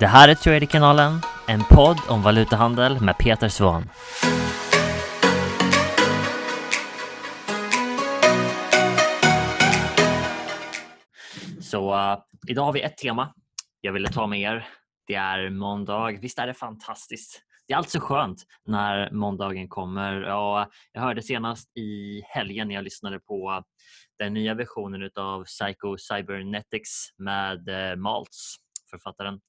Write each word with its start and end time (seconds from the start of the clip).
Det 0.00 0.06
här 0.06 0.28
är 0.28 0.34
Traderkanalen, 0.34 1.20
en 1.48 1.64
podd 1.64 1.98
om 2.08 2.22
valutahandel 2.22 3.00
med 3.00 3.18
Peter 3.18 3.48
Svahn. 3.48 3.88
Så 11.60 11.94
uh, 11.94 12.18
idag 12.48 12.64
har 12.64 12.72
vi 12.72 12.80
ett 12.80 12.96
tema 12.96 13.34
jag 13.80 13.92
ville 13.92 14.08
ta 14.08 14.26
med 14.26 14.40
er. 14.40 14.68
Det 15.06 15.14
är 15.14 15.50
måndag. 15.50 16.18
Visst 16.20 16.38
är 16.38 16.46
det 16.46 16.54
fantastiskt? 16.54 17.42
Det 17.66 17.74
är 17.74 17.78
alltså 17.78 18.00
skönt 18.00 18.44
när 18.66 19.10
måndagen 19.10 19.68
kommer. 19.68 20.22
Ja, 20.22 20.70
jag 20.92 21.00
hörde 21.00 21.22
senast 21.22 21.76
i 21.76 22.22
helgen 22.24 22.68
när 22.68 22.74
jag 22.74 22.84
lyssnade 22.84 23.20
på 23.20 23.62
den 24.18 24.34
nya 24.34 24.54
versionen 24.54 25.10
av 25.16 25.44
Psycho 25.44 25.96
Cybernetics 25.98 26.90
med 27.18 27.68
eh, 27.68 27.96
Maltz, 27.96 28.56
författaren 28.90 29.40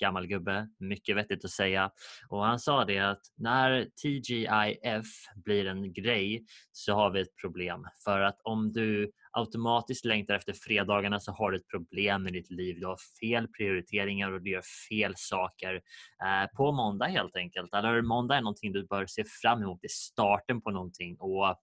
gammal 0.00 0.26
gubbe, 0.26 0.68
mycket 0.78 1.16
vettigt 1.16 1.44
att 1.44 1.50
säga. 1.50 1.90
Och 2.28 2.44
han 2.44 2.58
sa 2.58 2.84
det 2.84 2.98
att 2.98 3.20
när 3.36 3.88
TGIF 4.02 5.06
blir 5.44 5.66
en 5.66 5.92
grej 5.92 6.44
så 6.72 6.94
har 6.94 7.10
vi 7.10 7.20
ett 7.20 7.36
problem. 7.40 7.84
För 8.04 8.20
att 8.20 8.40
om 8.42 8.72
du 8.72 9.10
automatiskt 9.32 10.04
längtar 10.04 10.34
efter 10.34 10.52
fredagarna 10.52 11.20
så 11.20 11.32
har 11.32 11.50
du 11.50 11.56
ett 11.56 11.68
problem 11.68 12.26
i 12.28 12.30
ditt 12.30 12.50
liv. 12.50 12.80
Du 12.80 12.86
har 12.86 12.98
fel 13.20 13.48
prioriteringar 13.48 14.32
och 14.32 14.42
du 14.42 14.50
gör 14.50 14.62
fel 14.90 15.14
saker 15.16 15.74
eh, 16.24 16.56
på 16.56 16.72
måndag 16.72 17.06
helt 17.06 17.36
enkelt. 17.36 17.74
Eller 17.74 18.02
måndag 18.02 18.36
är 18.36 18.40
någonting 18.40 18.72
du 18.72 18.86
bör 18.86 19.06
se 19.06 19.24
fram 19.42 19.62
emot. 19.62 19.78
Det 19.82 19.86
är 19.86 19.88
starten 19.88 20.60
på 20.60 20.70
någonting. 20.70 21.16
Och 21.18 21.56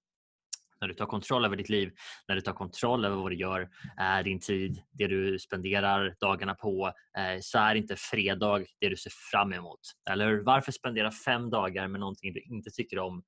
när 0.84 0.88
du 0.88 0.94
tar 0.94 1.06
kontroll 1.06 1.46
över 1.46 1.56
ditt 1.56 1.70
liv, 1.70 1.92
när 2.28 2.36
du 2.36 2.42
tar 2.42 2.54
kontroll 2.54 3.06
över 3.06 3.16
vad 3.16 3.32
du 3.32 3.36
gör, 3.36 3.70
eh, 4.00 4.24
din 4.24 4.40
tid, 4.40 4.82
det 4.92 5.08
du 5.08 5.40
spenderar 5.40 6.16
dagarna 6.20 6.56
på, 6.56 6.92
eh, 7.18 7.40
så 7.42 7.58
är 7.60 7.76
inte 7.76 7.96
fredag 7.96 8.66
det 8.80 8.90
du 8.90 8.96
ser 8.96 9.12
fram 9.32 9.54
emot. 9.54 9.80
Eller 10.10 10.36
varför 10.36 10.72
spendera 10.72 11.12
fem 11.12 11.50
dagar 11.50 11.88
med 11.88 12.00
någonting 12.00 12.34
du 12.34 12.42
inte 12.42 12.70
tycker 12.70 13.00
om 13.00 13.24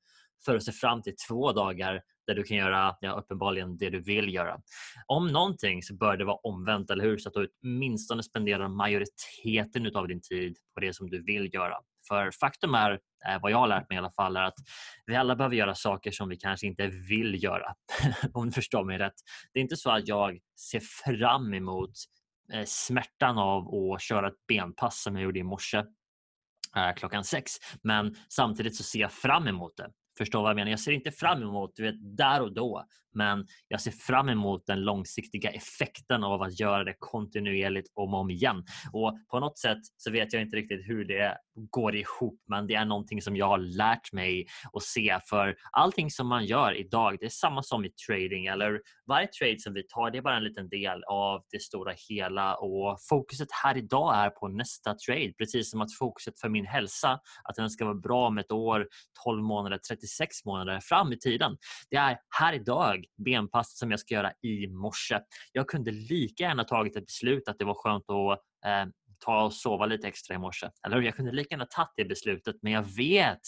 för 0.45 0.55
att 0.55 0.63
se 0.63 0.71
fram 0.71 1.01
till 1.01 1.15
två 1.29 1.51
dagar 1.51 2.01
där 2.27 2.35
du 2.35 2.43
kan 2.43 2.57
göra 2.57 2.95
ja, 3.01 3.11
uppenbarligen 3.11 3.77
det 3.77 3.89
du 3.89 4.01
vill 4.01 4.33
göra. 4.33 4.59
Om 5.07 5.27
någonting 5.27 5.83
så 5.83 5.95
bör 5.95 6.17
det 6.17 6.25
vara 6.25 6.37
omvänt, 6.37 6.89
eller 6.89 7.03
hur? 7.03 7.17
Så 7.17 7.29
att 7.29 7.33
du 7.33 7.49
åtminstone 7.63 8.23
spenderar 8.23 8.67
majoriteten 8.67 9.95
av 9.95 10.07
din 10.07 10.21
tid 10.21 10.57
på 10.73 10.79
det 10.79 10.93
som 10.93 11.09
du 11.09 11.23
vill 11.23 11.53
göra. 11.53 11.75
För 12.07 12.31
faktum 12.31 12.75
är, 12.75 12.91
eh, 12.91 13.41
vad 13.41 13.51
jag 13.51 13.57
har 13.57 13.67
lärt 13.67 13.89
mig 13.89 13.95
i 13.95 13.99
alla 13.99 14.11
fall, 14.11 14.37
är 14.37 14.43
att 14.43 14.57
vi 15.05 15.15
alla 15.15 15.35
behöver 15.35 15.55
göra 15.55 15.75
saker 15.75 16.11
som 16.11 16.29
vi 16.29 16.35
kanske 16.37 16.67
inte 16.67 16.87
vill 16.87 17.43
göra. 17.43 17.73
Om 18.33 18.45
du 18.45 18.51
förstår 18.51 18.83
mig 18.83 18.97
rätt. 18.97 19.13
Det 19.53 19.59
är 19.59 19.61
inte 19.61 19.77
så 19.77 19.91
att 19.91 20.07
jag 20.07 20.39
ser 20.71 20.81
fram 21.05 21.53
emot 21.53 21.91
eh, 22.53 22.63
smärtan 22.65 23.37
av 23.37 23.75
att 23.75 24.01
köra 24.01 24.27
ett 24.27 24.47
benpass 24.47 25.03
som 25.03 25.15
jag 25.15 25.23
gjorde 25.23 25.39
i 25.39 25.43
morse 25.43 25.77
eh, 26.77 26.93
klockan 26.95 27.23
sex. 27.23 27.51
Men 27.83 28.15
samtidigt 28.29 28.75
så 28.75 28.83
ser 28.83 28.99
jag 28.99 29.11
fram 29.11 29.47
emot 29.47 29.77
det. 29.77 29.89
Förstår 30.17 30.41
vad 30.41 30.49
jag 30.49 30.55
menar? 30.55 30.71
Jag 30.71 30.79
ser 30.79 30.91
inte 30.91 31.11
fram 31.11 31.41
emot 31.41 31.75
du 31.75 31.83
vet, 31.83 32.17
där 32.17 32.41
och 32.41 32.53
då, 32.53 32.85
men 33.15 33.45
jag 33.67 33.81
ser 33.81 33.91
fram 33.91 34.29
emot 34.29 34.63
den 34.65 34.81
långsiktiga 34.81 35.49
effekten 35.49 36.23
av 36.23 36.41
att 36.41 36.59
göra 36.59 36.83
det 36.83 36.95
kontinuerligt 36.99 37.91
om 37.93 38.13
och 38.13 38.19
om 38.19 38.29
igen. 38.29 38.63
Och 38.93 39.13
på 39.31 39.39
något 39.39 39.59
sätt 39.59 39.77
så 39.97 40.11
vet 40.11 40.33
jag 40.33 40.41
inte 40.41 40.57
riktigt 40.57 40.87
hur 40.87 41.05
det 41.05 41.37
går 41.55 41.95
ihop, 41.95 42.39
men 42.47 42.67
det 42.67 42.75
är 42.75 42.85
någonting 42.85 43.21
som 43.21 43.35
jag 43.35 43.47
har 43.47 43.57
lärt 43.57 44.13
mig 44.13 44.45
att 44.73 44.83
se. 44.83 45.19
För 45.29 45.55
allting 45.71 46.11
som 46.11 46.27
man 46.27 46.45
gör 46.45 46.79
idag, 46.79 47.17
det 47.19 47.25
är 47.25 47.29
samma 47.29 47.63
som 47.63 47.85
i 47.85 47.89
trading 48.07 48.45
eller 48.45 48.81
varje 49.07 49.27
trade 49.27 49.59
som 49.59 49.73
vi 49.73 49.83
tar, 49.87 50.11
det 50.11 50.17
är 50.17 50.21
bara 50.21 50.37
en 50.37 50.43
liten 50.43 50.69
del 50.69 51.03
av 51.03 51.41
det 51.51 51.61
stora 51.61 51.93
hela 52.09 52.55
och 52.55 52.97
fokuset 53.09 53.47
här 53.63 53.77
idag 53.77 54.15
är 54.15 54.29
på 54.29 54.47
nästa 54.47 54.93
trade, 54.93 55.33
precis 55.37 55.71
som 55.71 55.81
att 55.81 55.97
fokuset 55.99 56.39
för 56.39 56.49
min 56.49 56.65
hälsa, 56.65 57.19
att 57.43 57.55
den 57.55 57.69
ska 57.69 57.85
vara 57.85 57.95
bra 57.95 58.27
om 58.27 58.37
ett 58.37 58.51
år, 58.51 58.87
12 59.23 59.43
månader, 59.43 59.77
36 59.77 60.45
månader 60.45 60.79
fram 60.79 61.13
i 61.13 61.17
tiden. 61.17 61.57
Det 61.89 61.97
är 61.97 62.17
här 62.39 62.53
idag 62.53 63.04
benpass 63.25 63.77
som 63.77 63.91
jag 63.91 63.99
ska 63.99 64.13
göra 64.13 64.31
i 64.41 64.67
morse. 64.67 65.19
Jag 65.51 65.67
kunde 65.67 65.91
lika 65.91 66.43
gärna 66.43 66.63
tagit 66.63 66.95
ett 66.95 67.05
beslut 67.05 67.47
att 67.47 67.59
det 67.59 67.65
var 67.65 67.73
skönt 67.73 68.09
att 68.09 68.39
eh, 68.65 68.91
ta 69.19 69.43
och 69.43 69.53
sova 69.53 69.85
lite 69.85 70.07
extra 70.07 70.35
i 70.35 70.37
morse. 70.37 70.69
Eller 70.85 71.01
Jag 71.01 71.15
kunde 71.15 71.31
lika 71.31 71.55
gärna 71.55 71.65
tagit 71.65 71.93
det 71.95 72.05
beslutet 72.05 72.55
men 72.61 72.71
jag 72.71 72.83
vet 72.97 73.41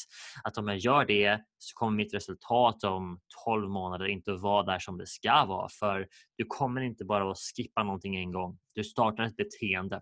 att 0.44 0.58
om 0.58 0.68
jag 0.68 0.78
gör 0.78 1.06
det 1.06 1.42
så 1.58 1.74
kommer 1.74 1.98
mitt 1.98 2.14
resultat 2.14 2.84
om 2.84 3.20
12 3.46 3.70
månader 3.70 4.06
inte 4.06 4.32
vara 4.32 4.64
där 4.64 4.80
som 4.80 4.98
det 4.98 5.08
ska 5.08 5.46
vara. 5.46 5.70
För 5.80 6.08
du 6.38 6.46
kommer 6.46 6.82
inte 6.82 7.06
bara 7.06 7.32
att 7.32 7.38
skippa 7.38 7.84
någonting 7.84 8.16
en 8.16 8.32
gång. 8.32 8.58
Du 8.76 8.84
startar 8.84 9.24
ett 9.24 9.36
beteende 9.36 10.02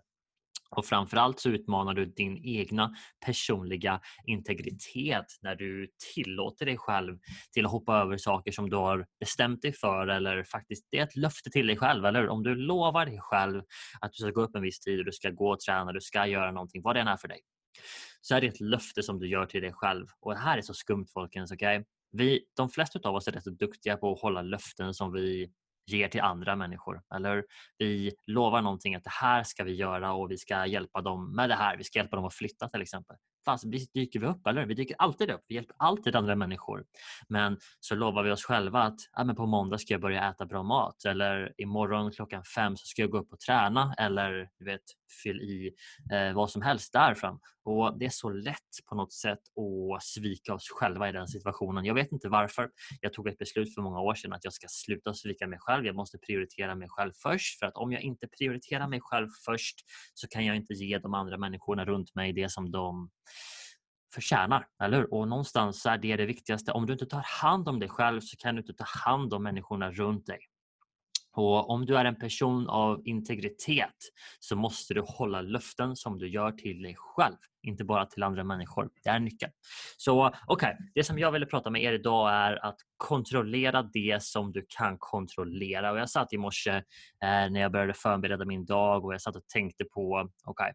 och 0.70 0.86
framförallt 0.86 1.40
så 1.40 1.50
utmanar 1.50 1.94
du 1.94 2.06
din 2.06 2.44
egna 2.44 2.94
personliga 3.26 4.00
integritet 4.26 5.26
när 5.42 5.56
du 5.56 5.88
tillåter 6.14 6.66
dig 6.66 6.76
själv 6.78 7.18
till 7.52 7.64
att 7.64 7.72
hoppa 7.72 7.96
över 7.96 8.16
saker 8.16 8.52
som 8.52 8.70
du 8.70 8.76
har 8.76 9.06
bestämt 9.20 9.62
dig 9.62 9.72
för 9.72 10.08
eller 10.08 10.44
faktiskt 10.44 10.86
det 10.90 10.98
är 10.98 11.02
ett 11.02 11.16
löfte 11.16 11.50
till 11.50 11.66
dig 11.66 11.76
själv. 11.76 12.04
Eller 12.04 12.28
om 12.28 12.42
du 12.42 12.54
lovar 12.54 13.06
dig 13.06 13.18
själv 13.20 13.62
att 14.00 14.12
du 14.12 14.16
ska 14.16 14.30
gå 14.30 14.42
upp 14.42 14.56
en 14.56 14.62
viss 14.62 14.80
tid 14.80 14.98
och 14.98 15.04
du 15.04 15.12
ska 15.12 15.30
gå 15.30 15.52
och 15.52 15.60
träna, 15.60 15.92
du 15.92 16.00
ska 16.00 16.26
göra 16.26 16.52
någonting, 16.52 16.82
vad 16.82 16.96
det 16.96 17.00
än 17.00 17.08
är 17.08 17.16
för 17.16 17.28
dig. 17.28 17.40
Så 18.20 18.34
är 18.34 18.40
det 18.40 18.46
ett 18.46 18.60
löfte 18.60 19.02
som 19.02 19.18
du 19.18 19.28
gör 19.28 19.46
till 19.46 19.62
dig 19.62 19.72
själv. 19.72 20.06
Och 20.20 20.32
det 20.32 20.38
här 20.38 20.58
är 20.58 20.62
så 20.62 20.74
skumt 20.74 21.06
folkens. 21.14 21.52
Okay? 21.52 21.84
Vi, 22.12 22.44
de 22.56 22.68
flesta 22.68 22.98
av 23.08 23.14
oss 23.14 23.28
är 23.28 23.32
rätt 23.32 23.44
duktiga 23.44 23.96
på 23.96 24.12
att 24.12 24.20
hålla 24.20 24.42
löften 24.42 24.94
som 24.94 25.12
vi 25.12 25.50
ger 25.86 26.08
till 26.08 26.20
andra 26.20 26.56
människor. 26.56 27.02
Eller 27.14 27.44
vi 27.78 28.12
lovar 28.26 28.62
någonting 28.62 28.94
att 28.94 29.04
det 29.04 29.10
här 29.10 29.42
ska 29.42 29.64
vi 29.64 29.74
göra 29.74 30.12
och 30.12 30.30
vi 30.30 30.38
ska 30.38 30.66
hjälpa 30.66 31.00
dem 31.00 31.36
med 31.36 31.48
det 31.48 31.54
här. 31.54 31.76
Vi 31.76 31.84
ska 31.84 31.98
hjälpa 31.98 32.16
dem 32.16 32.24
att 32.24 32.34
flytta 32.34 32.68
till 32.68 32.82
exempel. 32.82 33.16
Fast 33.46 33.64
vi 33.64 33.86
dyker 33.94 34.20
vi 34.20 34.26
upp, 34.26 34.46
eller 34.46 34.66
Vi 34.66 34.74
dyker 34.74 34.96
alltid 34.98 35.30
upp. 35.30 35.44
Vi 35.48 35.54
hjälper 35.54 35.76
alltid 35.78 36.16
andra 36.16 36.36
människor. 36.36 36.84
Men 37.28 37.58
så 37.80 37.94
lovar 37.94 38.22
vi 38.22 38.30
oss 38.30 38.44
själva 38.44 38.82
att 38.82 38.98
ja, 39.12 39.24
men 39.24 39.36
på 39.36 39.46
måndag 39.46 39.78
ska 39.78 39.94
jag 39.94 40.00
börja 40.00 40.30
äta 40.30 40.46
bra 40.46 40.62
mat 40.62 41.04
eller 41.04 41.52
imorgon 41.56 42.12
klockan 42.12 42.44
fem 42.44 42.76
så 42.76 42.86
ska 42.86 43.02
jag 43.02 43.10
gå 43.10 43.18
upp 43.18 43.32
och 43.32 43.40
träna 43.40 43.94
eller 43.98 44.48
du 44.58 44.64
vet, 44.64 44.82
fyll 45.22 45.40
i 45.40 45.74
eh, 46.12 46.34
vad 46.34 46.50
som 46.50 46.62
helst 46.62 46.92
därifrån. 46.92 47.38
Och 47.64 47.98
Det 47.98 48.06
är 48.06 48.10
så 48.10 48.30
lätt 48.30 48.72
på 48.88 48.94
något 48.94 49.12
sätt 49.12 49.38
att 49.38 50.02
svika 50.02 50.54
oss 50.54 50.68
själva 50.70 51.08
i 51.08 51.12
den 51.12 51.28
situationen. 51.28 51.84
Jag 51.84 51.94
vet 51.94 52.12
inte 52.12 52.28
varför. 52.28 52.70
Jag 53.00 53.12
tog 53.12 53.28
ett 53.28 53.38
beslut 53.38 53.74
för 53.74 53.82
många 53.82 54.00
år 54.00 54.14
sedan 54.14 54.32
att 54.32 54.44
jag 54.44 54.52
ska 54.52 54.66
sluta 54.70 55.14
svika 55.14 55.46
mig 55.46 55.58
själv. 55.58 55.86
Jag 55.86 55.94
måste 55.94 56.18
prioritera 56.18 56.74
mig 56.74 56.88
själv 56.90 57.12
först 57.22 57.58
för 57.58 57.66
att 57.66 57.76
om 57.76 57.92
jag 57.92 58.02
inte 58.02 58.28
prioriterar 58.38 58.88
mig 58.88 59.00
själv 59.02 59.28
först 59.44 59.76
så 60.14 60.28
kan 60.28 60.44
jag 60.44 60.56
inte 60.56 60.74
ge 60.74 60.98
de 60.98 61.14
andra 61.14 61.38
människorna 61.38 61.84
runt 61.84 62.14
mig 62.14 62.32
det 62.32 62.52
som 62.52 62.70
de 62.70 63.10
förtjänar. 64.14 64.66
Eller 64.82 64.96
hur? 64.96 65.14
Och 65.14 65.28
någonstans 65.28 65.86
är 65.86 65.98
det 65.98 66.16
det 66.16 66.26
viktigaste. 66.26 66.72
Om 66.72 66.86
du 66.86 66.92
inte 66.92 67.06
tar 67.06 67.24
hand 67.40 67.68
om 67.68 67.78
dig 67.80 67.88
själv 67.88 68.20
så 68.20 68.36
kan 68.36 68.54
du 68.54 68.60
inte 68.60 68.74
ta 68.74 68.84
hand 68.84 69.34
om 69.34 69.42
människorna 69.42 69.90
runt 69.90 70.26
dig. 70.26 70.38
Och 71.36 71.70
om 71.70 71.86
du 71.86 71.96
är 71.96 72.04
en 72.04 72.18
person 72.18 72.68
av 72.68 73.02
integritet 73.04 73.96
så 74.40 74.56
måste 74.56 74.94
du 74.94 75.02
hålla 75.06 75.40
löften 75.40 75.96
som 75.96 76.18
du 76.18 76.28
gör 76.28 76.52
till 76.52 76.82
dig 76.82 76.94
själv, 76.98 77.36
inte 77.62 77.84
bara 77.84 78.06
till 78.06 78.22
andra 78.22 78.44
människor. 78.44 78.90
Det 79.02 79.08
är 79.08 79.20
nyckeln. 79.20 79.52
Så 79.96 80.26
okej, 80.26 80.38
okay. 80.48 80.74
det 80.94 81.04
som 81.04 81.18
jag 81.18 81.32
ville 81.32 81.46
prata 81.46 81.70
med 81.70 81.82
er 81.82 81.92
idag 81.92 82.32
är 82.32 82.64
att 82.66 82.76
kontrollera 82.96 83.82
det 83.82 84.22
som 84.22 84.52
du 84.52 84.66
kan 84.68 84.96
kontrollera. 84.98 85.92
Och 85.92 85.98
jag 85.98 86.10
satt 86.10 86.32
i 86.32 86.38
morse 86.38 86.70
eh, 86.70 86.82
när 87.20 87.60
jag 87.60 87.72
började 87.72 87.94
förbereda 87.94 88.44
min 88.44 88.64
dag 88.64 89.04
och 89.04 89.14
jag 89.14 89.20
satt 89.20 89.36
och 89.36 89.48
tänkte 89.48 89.84
på, 89.84 90.28
okej, 90.44 90.50
okay, 90.50 90.72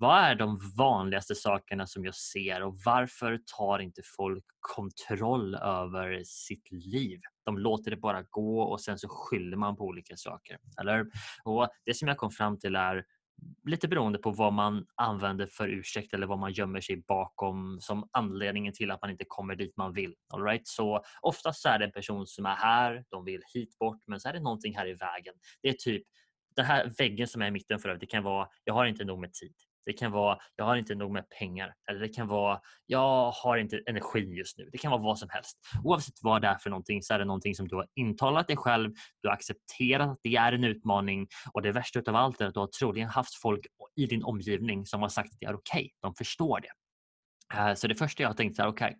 vad 0.00 0.18
är 0.24 0.34
de 0.34 0.58
vanligaste 0.76 1.34
sakerna 1.34 1.86
som 1.86 2.04
jag 2.04 2.14
ser 2.14 2.62
och 2.62 2.78
varför 2.84 3.40
tar 3.58 3.78
inte 3.78 4.02
folk 4.16 4.44
kontroll 4.60 5.54
över 5.54 6.22
sitt 6.24 6.70
liv? 6.70 7.20
De 7.44 7.58
låter 7.58 7.90
det 7.90 7.96
bara 7.96 8.22
gå 8.22 8.60
och 8.60 8.80
sen 8.80 8.98
så 8.98 9.08
skyller 9.08 9.56
man 9.56 9.76
på 9.76 9.84
olika 9.84 10.16
saker. 10.16 10.58
Eller? 10.80 11.06
Och 11.44 11.68
det 11.84 11.94
som 11.94 12.08
jag 12.08 12.16
kom 12.16 12.30
fram 12.30 12.58
till 12.58 12.76
är 12.76 13.04
lite 13.64 13.88
beroende 13.88 14.18
på 14.18 14.30
vad 14.30 14.52
man 14.52 14.86
använder 14.94 15.46
för 15.46 15.68
ursäkt 15.68 16.14
eller 16.14 16.26
vad 16.26 16.38
man 16.38 16.52
gömmer 16.52 16.80
sig 16.80 16.96
bakom 16.96 17.78
som 17.80 18.08
anledningen 18.12 18.72
till 18.72 18.90
att 18.90 19.02
man 19.02 19.10
inte 19.10 19.24
kommer 19.28 19.56
dit 19.56 19.76
man 19.76 19.92
vill. 19.92 20.14
All 20.34 20.42
right? 20.42 20.68
Så 20.68 21.02
oftast 21.20 21.66
är 21.66 21.78
det 21.78 21.84
en 21.84 21.92
person 21.92 22.26
som 22.26 22.46
är 22.46 22.54
här, 22.54 23.04
de 23.08 23.24
vill 23.24 23.42
hit 23.54 23.78
bort 23.78 24.02
men 24.06 24.20
så 24.20 24.28
är 24.28 24.32
det 24.32 24.40
någonting 24.40 24.76
här 24.76 24.86
i 24.86 24.94
vägen. 24.94 25.34
Det 25.62 25.68
är 25.68 25.72
typ 25.72 26.02
den 26.56 26.64
här 26.64 26.92
väggen 26.98 27.28
som 27.28 27.42
är 27.42 27.46
i 27.46 27.50
mitten 27.50 27.78
för 27.78 27.88
övrigt, 27.88 28.00
det 28.00 28.06
kan 28.06 28.22
vara 28.22 28.48
jag 28.64 28.74
har 28.74 28.86
inte 28.86 29.04
nog 29.04 29.18
med 29.18 29.32
tid. 29.32 29.54
Det 29.88 29.92
kan 29.92 30.12
vara 30.12 30.38
jag 30.56 30.64
har 30.64 30.76
inte 30.76 30.94
nog 30.94 31.12
med 31.12 31.24
pengar 31.38 31.74
eller 31.90 32.00
det 32.00 32.08
kan 32.08 32.28
vara 32.28 32.60
jag 32.86 33.30
har 33.30 33.56
inte 33.56 33.82
energi 33.86 34.20
just 34.20 34.58
nu. 34.58 34.68
Det 34.72 34.78
kan 34.78 34.90
vara 34.90 35.02
vad 35.02 35.18
som 35.18 35.28
helst. 35.30 35.58
Oavsett 35.84 36.14
vad 36.22 36.42
det 36.42 36.48
är 36.48 36.58
för 36.58 36.70
någonting 36.70 37.02
så 37.02 37.14
är 37.14 37.18
det 37.18 37.24
någonting 37.24 37.54
som 37.54 37.68
du 37.68 37.76
har 37.76 37.86
intalat 37.94 38.46
dig 38.46 38.56
själv. 38.56 38.90
Du 39.22 39.28
har 39.28 39.34
accepterat 39.34 40.08
att 40.08 40.18
det 40.22 40.36
är 40.36 40.52
en 40.52 40.64
utmaning 40.64 41.26
och 41.52 41.62
det 41.62 41.72
värsta 41.72 42.02
av 42.06 42.16
allt 42.16 42.40
är 42.40 42.46
att 42.46 42.54
du 42.54 42.60
har 42.60 42.66
troligen 42.66 43.08
haft 43.08 43.34
folk 43.34 43.66
i 43.96 44.06
din 44.06 44.24
omgivning 44.24 44.86
som 44.86 45.02
har 45.02 45.08
sagt 45.08 45.32
att 45.32 45.40
det 45.40 45.46
är 45.46 45.54
okej. 45.54 45.80
Okay. 45.80 45.90
De 46.02 46.14
förstår 46.14 46.60
det. 46.60 46.70
Eh, 47.58 47.74
så 47.74 47.88
det 47.88 47.94
första 47.94 48.22
jag 48.22 48.30
har 48.30 48.34
tänkt 48.34 48.58
är 48.58 48.66
okej. 48.66 48.86
Okay, 48.86 48.96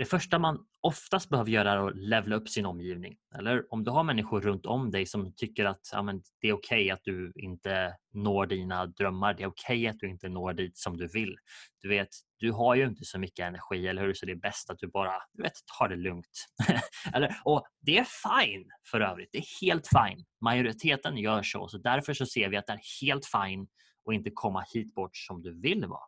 det 0.00 0.06
första 0.06 0.38
man 0.38 0.58
oftast 0.80 1.28
behöver 1.28 1.50
göra 1.50 1.72
är 1.72 1.88
att 1.88 1.96
levla 1.96 2.36
upp 2.36 2.48
sin 2.48 2.66
omgivning. 2.66 3.16
Eller 3.38 3.72
om 3.72 3.84
du 3.84 3.90
har 3.90 4.04
människor 4.04 4.40
runt 4.40 4.66
om 4.66 4.90
dig 4.90 5.06
som 5.06 5.32
tycker 5.36 5.64
att 5.64 5.80
ja, 5.92 6.02
men 6.02 6.22
det 6.40 6.48
är 6.48 6.52
okej 6.52 6.84
okay 6.84 6.90
att 6.90 7.00
du 7.02 7.32
inte 7.36 7.96
når 8.14 8.46
dina 8.46 8.86
drömmar. 8.86 9.34
Det 9.34 9.42
är 9.42 9.46
okej 9.46 9.76
okay 9.78 9.86
att 9.86 9.98
du 9.98 10.10
inte 10.10 10.28
når 10.28 10.52
dit 10.52 10.78
som 10.78 10.96
du 10.96 11.06
vill. 11.06 11.36
Du 11.82 11.88
vet, 11.88 12.08
du 12.38 12.52
har 12.52 12.74
ju 12.74 12.86
inte 12.86 13.04
så 13.04 13.18
mycket 13.18 13.46
energi, 13.46 13.88
eller 13.88 14.02
hur? 14.02 14.14
Så 14.14 14.26
det 14.26 14.32
är 14.32 14.36
bäst 14.36 14.70
att 14.70 14.78
du 14.78 14.88
bara 14.88 15.12
du 15.32 15.42
vet, 15.42 15.52
tar 15.78 15.88
det 15.88 15.96
lugnt. 15.96 16.46
eller, 17.14 17.36
och 17.44 17.62
det 17.80 17.98
är 17.98 18.04
fine 18.04 18.70
för 18.90 19.00
övrigt. 19.00 19.28
Det 19.32 19.38
är 19.38 19.66
helt 19.66 19.88
fine. 19.88 20.24
Majoriteten 20.44 21.16
gör 21.16 21.42
så, 21.42 21.68
så 21.68 21.78
därför 21.78 22.14
så 22.14 22.26
ser 22.26 22.48
vi 22.48 22.56
att 22.56 22.66
det 22.66 22.72
är 22.72 23.06
helt 23.06 23.26
fine 23.26 23.66
att 24.08 24.14
inte 24.14 24.30
komma 24.34 24.64
hit 24.74 24.94
bort 24.94 25.16
som 25.16 25.42
du 25.42 25.60
vill 25.60 25.86
vara. 25.86 26.06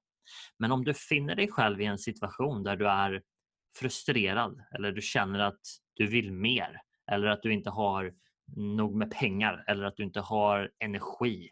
Men 0.59 0.73
om 0.73 0.85
du 0.85 0.95
finner 0.95 1.35
dig 1.35 1.49
själv 1.49 1.81
i 1.81 1.85
en 1.85 1.99
situation 1.99 2.63
där 2.63 2.77
du 2.77 2.89
är 2.89 3.23
frustrerad 3.77 4.61
eller 4.75 4.93
du 4.93 5.01
känner 5.01 5.39
att 5.39 5.61
du 5.95 6.07
vill 6.07 6.33
mer 6.33 6.81
eller 7.13 7.27
att 7.27 7.43
du 7.43 7.53
inte 7.53 7.71
har 7.71 8.13
nog 8.57 8.97
med 8.97 9.11
pengar 9.11 9.65
eller 9.67 9.85
att 9.85 9.97
du 9.97 10.03
inte 10.03 10.21
har 10.21 10.71
energi 10.85 11.51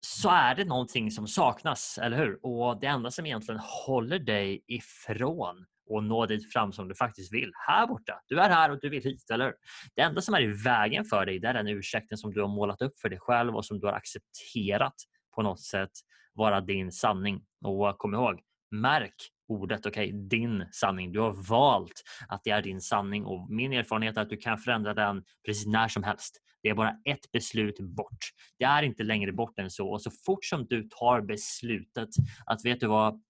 så 0.00 0.28
är 0.28 0.54
det 0.54 0.64
någonting 0.64 1.10
som 1.10 1.26
saknas, 1.26 1.98
eller 2.02 2.16
hur? 2.16 2.38
Och 2.42 2.80
det 2.80 2.86
enda 2.86 3.10
som 3.10 3.26
egentligen 3.26 3.60
håller 3.86 4.18
dig 4.18 4.64
ifrån 4.66 5.66
och 5.90 6.04
nå 6.04 6.26
dit 6.26 6.52
fram 6.52 6.72
som 6.72 6.88
du 6.88 6.94
faktiskt 6.94 7.32
vill. 7.32 7.52
Här 7.66 7.86
borta. 7.86 8.20
Du 8.26 8.40
är 8.40 8.48
här 8.48 8.70
och 8.70 8.78
du 8.80 8.88
vill 8.88 9.02
hit, 9.02 9.30
eller 9.30 9.54
Det 9.94 10.02
enda 10.02 10.20
som 10.20 10.34
är 10.34 10.42
i 10.42 10.62
vägen 10.64 11.04
för 11.04 11.26
dig, 11.26 11.38
det 11.38 11.48
är 11.48 11.54
den 11.54 11.68
ursäkten 11.68 12.18
som 12.18 12.34
du 12.34 12.40
har 12.40 12.48
målat 12.48 12.82
upp 12.82 12.98
för 13.00 13.08
dig 13.08 13.18
själv 13.18 13.56
och 13.56 13.64
som 13.64 13.80
du 13.80 13.86
har 13.86 13.94
accepterat 13.94 14.94
på 15.34 15.42
något 15.42 15.60
sätt 15.60 15.90
vara 16.34 16.60
din 16.60 16.92
sanning. 16.92 17.40
Och 17.64 17.98
kom 17.98 18.14
ihåg, 18.14 18.40
märk 18.70 19.14
ordet, 19.48 19.86
okej, 19.86 20.08
okay, 20.08 20.28
din 20.28 20.64
sanning. 20.72 21.12
Du 21.12 21.20
har 21.20 21.48
valt 21.48 22.02
att 22.28 22.40
det 22.44 22.50
är 22.50 22.62
din 22.62 22.80
sanning 22.80 23.24
och 23.24 23.50
min 23.50 23.72
erfarenhet 23.72 24.16
är 24.16 24.20
att 24.20 24.30
du 24.30 24.36
kan 24.36 24.58
förändra 24.58 24.94
den 24.94 25.24
precis 25.46 25.66
när 25.66 25.88
som 25.88 26.02
helst. 26.02 26.40
Det 26.62 26.68
är 26.68 26.74
bara 26.74 26.96
ett 27.04 27.32
beslut 27.32 27.80
bort. 27.80 28.18
Det 28.58 28.64
är 28.64 28.82
inte 28.82 29.02
längre 29.02 29.32
bort 29.32 29.58
än 29.58 29.70
så 29.70 29.88
och 29.88 30.02
så 30.02 30.10
fort 30.26 30.44
som 30.44 30.66
du 30.66 30.82
tar 30.82 31.20
beslutet 31.20 32.08
att 32.46 32.64
vet 32.64 32.80
du 32.80 32.86
vad, 32.86 33.22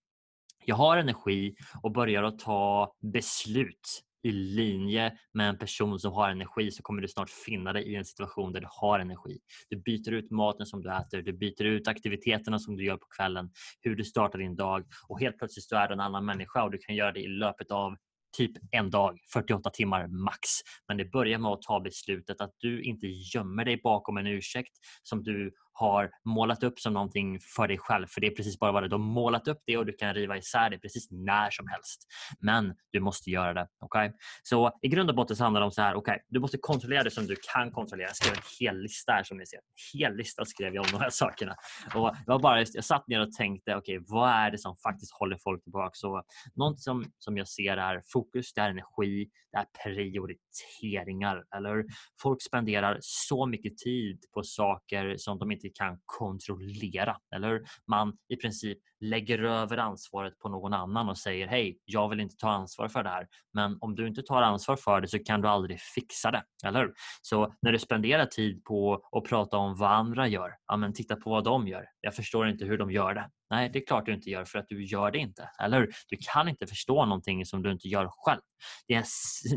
jag 0.64 0.76
har 0.76 0.96
energi 0.96 1.54
och 1.82 1.92
börjar 1.92 2.22
att 2.22 2.38
ta 2.38 2.94
beslut 3.12 4.02
i 4.22 4.32
linje 4.32 5.12
med 5.34 5.48
en 5.48 5.58
person 5.58 5.98
som 5.98 6.12
har 6.12 6.30
energi 6.30 6.70
så 6.70 6.82
kommer 6.82 7.02
du 7.02 7.08
snart 7.08 7.30
finna 7.30 7.72
dig 7.72 7.84
i 7.84 7.96
en 7.96 8.04
situation 8.04 8.52
där 8.52 8.60
du 8.60 8.66
har 8.70 8.98
energi. 8.98 9.38
Du 9.68 9.76
byter 9.76 10.12
ut 10.12 10.30
maten 10.30 10.66
som 10.66 10.82
du 10.82 10.92
äter, 10.92 11.22
du 11.22 11.32
byter 11.32 11.64
ut 11.64 11.88
aktiviteterna 11.88 12.58
som 12.58 12.76
du 12.76 12.84
gör 12.84 12.96
på 12.96 13.06
kvällen, 13.16 13.50
hur 13.80 13.96
du 13.96 14.04
startar 14.04 14.38
din 14.38 14.56
dag 14.56 14.84
och 15.08 15.20
helt 15.20 15.38
plötsligt 15.38 15.64
så 15.64 15.76
är 15.76 15.88
du 15.88 15.94
en 15.94 16.00
annan 16.00 16.24
människa 16.24 16.62
och 16.62 16.70
du 16.70 16.78
kan 16.78 16.96
göra 16.96 17.12
det 17.12 17.20
i 17.20 17.28
löpet 17.28 17.70
av 17.70 17.96
typ 18.36 18.52
en 18.70 18.90
dag, 18.90 19.18
48 19.32 19.70
timmar 19.70 20.06
max. 20.06 20.48
Men 20.88 20.96
det 20.96 21.04
börjar 21.04 21.38
med 21.38 21.50
att 21.50 21.62
ta 21.62 21.80
beslutet 21.80 22.40
att 22.40 22.54
du 22.58 22.82
inte 22.82 23.06
gömmer 23.06 23.64
dig 23.64 23.80
bakom 23.82 24.16
en 24.16 24.26
ursäkt 24.26 24.72
som 25.02 25.22
du 25.22 25.52
har 25.78 26.10
målat 26.25 26.62
upp 26.62 26.80
som 26.80 26.92
någonting 26.92 27.40
för 27.56 27.69
dig 27.69 27.78
själv. 27.78 28.06
För 28.06 28.20
det 28.20 28.26
är 28.26 28.30
precis 28.30 28.58
bara 28.58 28.72
vad 28.72 28.82
det 28.82 28.88
Du 28.88 28.94
har 28.94 28.98
målat 28.98 29.48
upp 29.48 29.62
det 29.66 29.76
och 29.76 29.86
du 29.86 29.92
kan 29.92 30.14
riva 30.14 30.36
isär 30.36 30.70
det 30.70 30.78
precis 30.78 31.08
när 31.10 31.50
som 31.50 31.66
helst. 31.69 32.06
Men 32.40 32.75
du 32.92 33.00
måste 33.00 33.30
göra 33.30 33.54
det. 33.54 33.69
Okay? 33.80 34.10
Så 34.42 34.78
i 34.82 34.88
grund 34.88 35.10
och 35.10 35.16
botten 35.16 35.36
så 35.36 35.44
handlar 35.44 35.60
det 35.60 35.64
om 35.64 35.70
så 35.70 35.82
här. 35.82 35.94
Okay, 35.94 36.19
du 36.28 36.40
måste 36.40 36.58
kontrollera 36.58 37.02
det 37.02 37.10
som 37.10 37.26
du 37.26 37.36
kan 37.52 37.70
kontrollera. 37.70 38.08
Jag 38.08 38.16
skrev 38.16 38.32
en 38.32 38.42
hel 38.60 38.82
lista 38.82 39.12
här 39.12 39.22
som 39.22 39.38
ni 39.38 39.46
ser. 39.46 39.56
En 39.56 40.00
hel 40.00 40.16
lista 40.16 40.44
skrev 40.44 40.75
jag 40.75 40.84
om 40.84 40.90
de 40.90 40.98
här 40.98 41.10
sakerna. 41.10 41.54
Och 41.94 42.00
jag, 42.00 42.16
var 42.26 42.38
bara, 42.38 42.60
jag 42.60 42.84
satt 42.84 43.08
ner 43.08 43.20
och 43.20 43.32
tänkte, 43.32 43.76
okej, 43.76 43.98
okay, 43.98 44.06
vad 44.08 44.30
är 44.30 44.50
det 44.50 44.58
som 44.58 44.76
faktiskt 44.76 45.12
håller 45.12 45.38
folk 45.44 45.62
tillbaka? 45.62 45.90
Så 45.92 46.22
något 46.54 46.80
som, 46.80 47.04
som 47.19 47.36
jag 47.36 47.48
ser 47.48 47.76
är 47.76 48.02
fokus, 48.12 48.52
det 48.54 48.60
är 48.60 48.70
energi, 48.70 49.28
det 49.52 49.58
är 49.58 49.66
prioriteringar. 49.84 51.44
Eller 51.56 51.84
folk 52.22 52.42
spenderar 52.42 52.98
så 53.00 53.46
mycket 53.46 53.78
tid 53.78 54.25
på 54.34 54.42
saker 54.42 55.14
som 55.16 55.38
de 55.38 55.52
inte 55.52 55.67
inte 55.68 55.78
kan 55.78 55.98
kontrollera. 56.04 57.16
Eller 57.34 57.60
man 57.86 58.16
i 58.28 58.36
princip 58.36 58.78
lägger 59.00 59.42
över 59.42 59.76
ansvaret 59.76 60.38
på 60.38 60.48
någon 60.48 60.72
annan 60.72 61.08
och 61.08 61.18
säger 61.18 61.46
hej, 61.46 61.78
jag 61.84 62.08
vill 62.08 62.20
inte 62.20 62.36
ta 62.36 62.50
ansvar 62.50 62.88
för 62.88 63.02
det 63.02 63.08
här. 63.08 63.26
Men 63.52 63.78
om 63.80 63.94
du 63.94 64.08
inte 64.08 64.22
tar 64.22 64.42
ansvar 64.42 64.76
för 64.76 65.00
det 65.00 65.08
så 65.08 65.18
kan 65.18 65.40
du 65.40 65.48
aldrig 65.48 65.80
fixa 65.80 66.30
det. 66.30 66.42
Eller 66.66 66.92
Så 67.22 67.54
när 67.62 67.72
du 67.72 67.78
spenderar 67.78 68.26
tid 68.26 68.64
på 68.64 69.08
att 69.12 69.24
prata 69.24 69.56
om 69.56 69.76
vad 69.76 69.90
andra 69.90 70.28
gör, 70.28 70.50
ja 70.66 70.76
men 70.76 70.92
titta 70.92 71.16
på 71.16 71.30
vad 71.30 71.44
de 71.44 71.68
gör. 71.68 71.84
Jag 72.00 72.14
förstår 72.14 72.48
inte 72.48 72.64
hur 72.64 72.78
de 72.78 72.90
gör 72.90 73.14
det. 73.14 73.30
Nej, 73.50 73.70
det 73.72 73.78
är 73.78 73.86
klart 73.86 74.06
du 74.06 74.14
inte 74.14 74.30
gör 74.30 74.44
för 74.44 74.58
att 74.58 74.68
du 74.68 74.84
gör 74.84 75.10
det 75.10 75.18
inte. 75.18 75.50
Eller 75.62 75.88
Du 76.08 76.16
kan 76.32 76.48
inte 76.48 76.66
förstå 76.66 77.04
någonting 77.04 77.46
som 77.46 77.62
du 77.62 77.72
inte 77.72 77.88
gör 77.88 78.08
själv. 78.10 78.40
Det 78.86 78.94
är, 78.94 79.04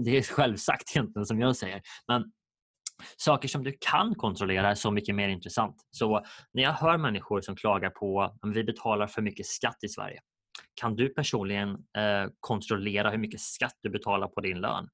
det 0.03 0.17
är 0.17 0.23
självsagt 0.23 0.95
egentligen 0.95 1.25
som 1.25 1.39
jag 1.39 1.55
säger. 1.55 1.81
Men 2.07 2.31
Saker 3.17 3.47
som 3.47 3.63
du 3.63 3.77
kan 3.79 4.15
kontrollera 4.15 4.69
är 4.69 4.75
så 4.75 4.91
mycket 4.91 5.15
mer 5.15 5.29
intressant. 5.29 5.75
Så 5.91 6.25
när 6.53 6.63
jag 6.63 6.73
hör 6.73 6.97
människor 6.97 7.41
som 7.41 7.55
klagar 7.55 7.89
på 7.89 8.21
att 8.21 8.55
vi 8.55 8.63
betalar 8.63 9.07
för 9.07 9.21
mycket 9.21 9.45
skatt 9.45 9.77
i 9.81 9.87
Sverige. 9.87 10.19
Kan 10.75 10.95
du 10.95 11.09
personligen 11.09 11.69
eh, 11.69 12.29
kontrollera 12.39 13.09
hur 13.09 13.17
mycket 13.17 13.41
skatt 13.41 13.75
du 13.81 13.89
betalar 13.89 14.27
på 14.27 14.41
din 14.41 14.61
lön? 14.61 14.87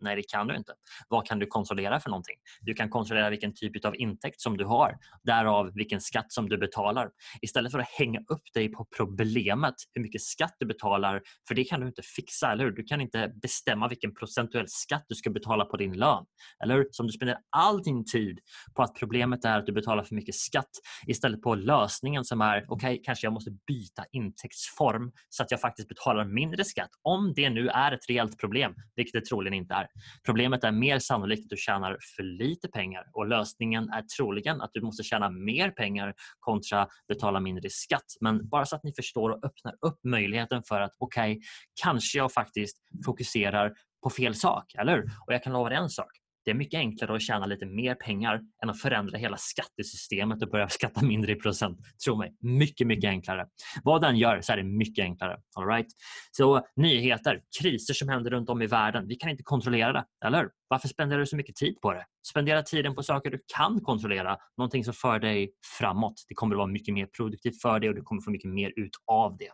Nej, 0.00 0.16
det 0.16 0.22
kan 0.22 0.46
du 0.46 0.56
inte. 0.56 0.72
Vad 1.08 1.26
kan 1.26 1.38
du 1.38 1.46
kontrollera 1.46 2.00
för 2.00 2.10
någonting? 2.10 2.36
Du 2.60 2.74
kan 2.74 2.88
kontrollera 2.88 3.30
vilken 3.30 3.54
typ 3.54 3.84
av 3.84 3.96
intäkt 3.96 4.40
som 4.40 4.56
du 4.56 4.64
har, 4.64 4.98
därav 5.22 5.72
vilken 5.74 6.00
skatt 6.00 6.32
som 6.32 6.48
du 6.48 6.58
betalar. 6.58 7.10
Istället 7.42 7.72
för 7.72 7.78
att 7.78 7.88
hänga 7.88 8.20
upp 8.20 8.42
dig 8.54 8.68
på 8.72 8.86
problemet, 8.96 9.74
hur 9.92 10.02
mycket 10.02 10.22
skatt 10.22 10.56
du 10.58 10.66
betalar, 10.66 11.22
för 11.48 11.54
det 11.54 11.64
kan 11.64 11.80
du 11.80 11.86
inte 11.86 12.02
fixa, 12.02 12.52
eller 12.52 12.64
hur? 12.64 12.72
Du 12.72 12.82
kan 12.82 13.00
inte 13.00 13.32
bestämma 13.42 13.88
vilken 13.88 14.14
procentuell 14.14 14.68
skatt 14.68 15.04
du 15.08 15.14
ska 15.14 15.30
betala 15.30 15.64
på 15.64 15.76
din 15.76 15.92
lön. 15.92 16.24
Eller 16.62 16.74
hur? 16.74 16.88
Så 16.90 17.02
om 17.02 17.06
du 17.06 17.12
spenderar 17.12 17.40
all 17.50 17.82
din 17.82 18.04
tid 18.04 18.38
på 18.74 18.82
att 18.82 18.94
problemet 18.94 19.44
är 19.44 19.58
att 19.58 19.66
du 19.66 19.72
betalar 19.72 20.02
för 20.02 20.14
mycket 20.14 20.34
skatt 20.34 20.70
istället 21.06 21.42
på 21.42 21.54
lösningen 21.54 22.24
som 22.24 22.40
är, 22.40 22.64
okej, 22.68 22.92
okay, 22.92 23.02
kanske 23.04 23.26
jag 23.26 23.32
måste 23.32 23.50
byta 23.66 24.04
intäktsform 24.12 25.12
så 25.28 25.42
att 25.42 25.50
jag 25.50 25.60
faktiskt 25.60 25.88
betalar 25.88 26.24
mindre 26.24 26.64
skatt. 26.64 26.90
Om 27.02 27.32
det 27.36 27.50
nu 27.50 27.68
är 27.68 27.92
ett 27.92 28.08
reellt 28.08 28.38
problem, 28.38 28.74
vilket 28.96 29.12
det 29.12 29.26
troligen 29.26 29.54
inte 29.54 29.74
är. 29.74 29.88
Problemet 30.24 30.64
är 30.64 30.72
mer 30.72 30.98
sannolikt 30.98 31.44
att 31.44 31.50
du 31.50 31.56
tjänar 31.56 31.98
för 32.16 32.22
lite 32.22 32.68
pengar 32.68 33.04
och 33.12 33.26
lösningen 33.26 33.88
är 33.90 34.02
troligen 34.02 34.60
att 34.60 34.70
du 34.72 34.80
måste 34.80 35.02
tjäna 35.02 35.30
mer 35.30 35.70
pengar 35.70 36.14
kontra 36.40 36.88
betala 37.08 37.40
mindre 37.40 37.70
skatt. 37.70 38.04
Men 38.20 38.48
bara 38.48 38.64
så 38.64 38.76
att 38.76 38.84
ni 38.84 38.92
förstår 38.96 39.30
och 39.30 39.44
öppnar 39.44 39.74
upp 39.80 39.98
möjligheten 40.04 40.62
för 40.68 40.80
att 40.80 40.92
okej, 40.98 41.32
okay, 41.32 41.42
kanske 41.82 42.18
jag 42.18 42.32
faktiskt 42.32 42.76
fokuserar 43.04 43.72
på 44.02 44.10
fel 44.10 44.34
sak, 44.34 44.74
eller 44.78 45.02
Och 45.26 45.34
jag 45.34 45.42
kan 45.42 45.52
lova 45.52 45.68
dig 45.68 45.78
en 45.78 45.88
sak. 45.88 46.10
Det 46.46 46.50
är 46.50 46.54
mycket 46.54 46.78
enklare 46.78 47.16
att 47.16 47.22
tjäna 47.22 47.46
lite 47.46 47.66
mer 47.66 47.94
pengar 47.94 48.40
än 48.62 48.70
att 48.70 48.80
förändra 48.80 49.18
hela 49.18 49.36
skattesystemet 49.36 50.42
och 50.42 50.50
börja 50.50 50.68
skatta 50.78 51.04
mindre 51.04 51.32
i 51.32 51.34
procent. 51.34 51.78
Tro 52.04 52.16
mig, 52.16 52.36
mycket, 52.40 52.86
mycket 52.86 53.08
enklare. 53.08 53.46
Vad 53.82 54.02
den 54.02 54.16
gör 54.16 54.40
så 54.40 54.52
är 54.52 54.56
det 54.56 54.62
mycket 54.62 55.02
enklare. 55.02 55.40
All 55.56 55.66
right? 55.66 55.86
Så 56.30 56.66
nyheter, 56.76 57.40
kriser 57.60 57.94
som 57.94 58.08
händer 58.08 58.30
runt 58.30 58.50
om 58.50 58.62
i 58.62 58.66
världen. 58.66 59.08
Vi 59.08 59.14
kan 59.14 59.30
inte 59.30 59.42
kontrollera 59.42 59.92
det, 59.92 60.04
eller 60.26 60.48
Varför 60.68 60.88
spenderar 60.88 61.20
du 61.20 61.26
så 61.26 61.36
mycket 61.36 61.56
tid 61.56 61.80
på 61.80 61.92
det? 61.92 62.04
Spendera 62.30 62.62
tiden 62.62 62.94
på 62.94 63.02
saker 63.02 63.30
du 63.30 63.40
kan 63.56 63.80
kontrollera, 63.80 64.36
någonting 64.56 64.84
som 64.84 64.94
för 64.94 65.18
dig 65.18 65.50
framåt. 65.78 66.24
Det 66.28 66.34
kommer 66.34 66.54
att 66.54 66.58
vara 66.58 66.66
mycket 66.66 66.94
mer 66.94 67.06
produktivt 67.06 67.62
för 67.62 67.80
dig 67.80 67.88
och 67.88 67.94
du 67.94 68.02
kommer 68.02 68.22
få 68.22 68.30
mycket 68.30 68.50
mer 68.50 68.72
ut 68.76 68.92
av 69.06 69.36
det. 69.36 69.50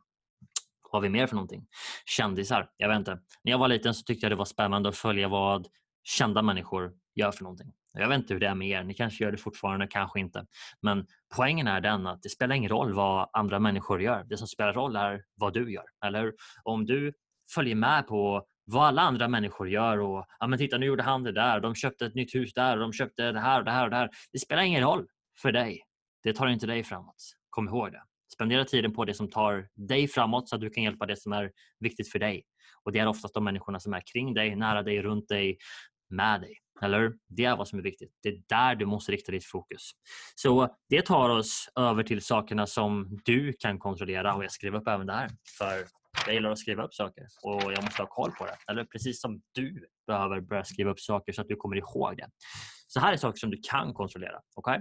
Vad 0.83 0.93
har 0.93 1.01
vi 1.01 1.09
mer 1.09 1.27
för 1.27 1.35
någonting? 1.35 1.67
Kändisar. 2.07 2.71
Jag 2.77 2.89
vet 2.89 2.99
inte. 2.99 3.19
När 3.45 3.53
jag 3.53 3.59
var 3.59 3.69
liten 3.69 3.95
så 3.95 4.03
tyckte 4.03 4.25
jag 4.25 4.33
det 4.33 4.37
var 4.37 4.45
spännande 4.45 4.89
att 4.89 4.97
följa 4.97 5.29
vad 5.29 5.69
kända 6.03 6.43
människor 6.43 6.93
gör 7.15 7.33
för 7.33 7.45
någonting. 7.45 7.73
Jag 7.93 8.09
vet 8.09 8.19
inte 8.19 8.35
hur 8.35 8.41
det 8.41 8.47
är 8.47 8.55
med 8.55 8.69
er, 8.69 8.85
ni 8.85 8.95
kanske 8.95 9.25
gör 9.25 9.33
det 9.33 9.39
fortfarande, 9.39 9.87
kanske 9.87 10.21
inte. 10.21 10.47
Men 10.83 11.07
poängen 11.37 11.67
är 11.67 11.81
den 11.81 12.07
att 12.07 12.23
det 12.23 12.29
spelar 12.29 12.57
ingen 12.57 12.71
roll 12.71 12.93
vad 12.93 13.29
andra 13.33 13.59
människor 13.59 14.03
gör. 14.03 14.25
Det 14.25 14.37
som 14.37 14.49
spelar 14.49 14.73
roll 14.73 14.97
är 14.97 15.23
vad 15.35 15.55
du 15.55 15.73
gör. 15.73 15.85
Eller 16.05 16.33
Om 16.63 16.87
du 16.87 17.13
följer 17.55 17.75
med 17.75 18.07
på 18.07 18.47
vad 18.65 18.85
alla 18.85 19.03
andra 19.03 19.29
människor 19.29 19.69
gör 19.69 19.99
och 19.99 20.27
ja, 20.41 20.47
men 20.47 20.59
titta 20.59 20.79
nu 20.79 20.87
gjorde 20.87 21.03
han 21.03 21.23
det 21.23 21.33
där, 21.33 21.61
de 21.61 21.75
köpte 21.75 22.07
ett 22.07 22.15
nytt 22.15 22.35
hus 22.35 22.55
där 22.55 22.77
de 22.77 22.93
köpte 22.93 23.33
det 23.33 23.41
här 23.41 23.59
och 23.59 23.65
det 23.65 23.71
här 23.71 23.85
och 23.85 23.91
det 23.91 23.97
här. 23.97 24.11
Det 24.33 24.39
spelar 24.39 24.63
ingen 24.63 24.83
roll 24.83 25.07
för 25.43 25.53
dig. 25.53 25.83
Det 26.23 26.33
tar 26.33 26.47
inte 26.47 26.67
dig 26.67 26.85
framåt. 26.85 27.37
Kom 27.51 27.69
ihåg 27.69 27.93
det. 27.93 28.03
Spendera 28.35 28.65
tiden 28.65 28.93
på 28.93 29.05
det 29.05 29.15
som 29.15 29.31
tar 29.31 29.69
dig 29.75 30.09
framåt 30.09 30.49
så 30.49 30.55
att 30.55 30.61
du 30.61 30.71
kan 30.71 30.85
hjälpa 30.85 31.07
det 31.07 31.17
som 31.17 31.33
är 31.33 31.51
viktigt 31.81 32.09
för 32.09 32.19
dig. 32.19 32.45
Och 32.85 32.93
Det 32.93 32.99
är 32.99 33.07
oftast 33.07 33.35
de 33.35 33.45
människorna 33.45 33.81
som 33.81 33.95
är 33.95 34.03
kring 34.13 34.35
dig, 34.35 34.57
nära 34.57 34.83
dig, 34.83 35.03
runt 35.03 35.29
dig, 35.29 35.57
med 36.13 36.41
dig. 36.41 36.59
Eller 36.83 37.13
Det 37.29 37.45
är 37.45 37.57
vad 37.57 37.69
som 37.69 37.79
är 37.79 37.83
viktigt. 37.83 38.11
Det 38.23 38.29
är 38.29 38.43
där 38.49 38.75
du 38.75 38.87
måste 38.87 39.13
rikta 39.13 39.33
ditt 39.33 39.45
fokus. 39.45 39.91
Så 40.35 40.77
det 40.89 41.03
tar 41.03 41.29
oss 41.31 41.69
över 41.77 42.03
till 42.03 42.23
sakerna 42.23 42.67
som 42.67 43.21
du 43.25 43.53
kan 43.53 43.79
kontrollera 43.79 44.35
och 44.35 44.45
jag 44.45 44.53
skriver 44.53 44.79
upp 44.79 44.89
även 44.89 45.07
det 45.07 45.13
här. 45.13 45.31
För 45.59 45.85
jag 46.27 46.35
gillar 46.35 46.51
att 46.51 46.59
skriva 46.59 46.85
upp 46.85 46.95
saker 46.95 47.27
och 47.43 47.73
jag 47.73 47.85
måste 47.85 48.03
ha 48.03 48.07
koll 48.07 48.31
på 48.31 48.47
det. 48.47 48.57
Eller 48.69 48.85
precis 48.85 49.21
som 49.21 49.43
du 49.53 49.87
behöver 50.07 50.41
börja 50.41 50.65
skriva 50.65 50.91
upp 50.91 51.01
saker 51.01 51.33
så 51.33 51.43
att 51.43 51.49
du 51.49 51.57
kommer 51.57 51.77
ihåg 51.77 52.17
det. 52.17 52.29
Så 52.87 53.01
här 53.01 53.13
är 53.13 53.17
saker 53.17 53.39
som 53.39 53.51
du 53.51 53.61
kan 53.71 53.95
kontrollera. 53.95 54.41
Okay? 54.57 54.81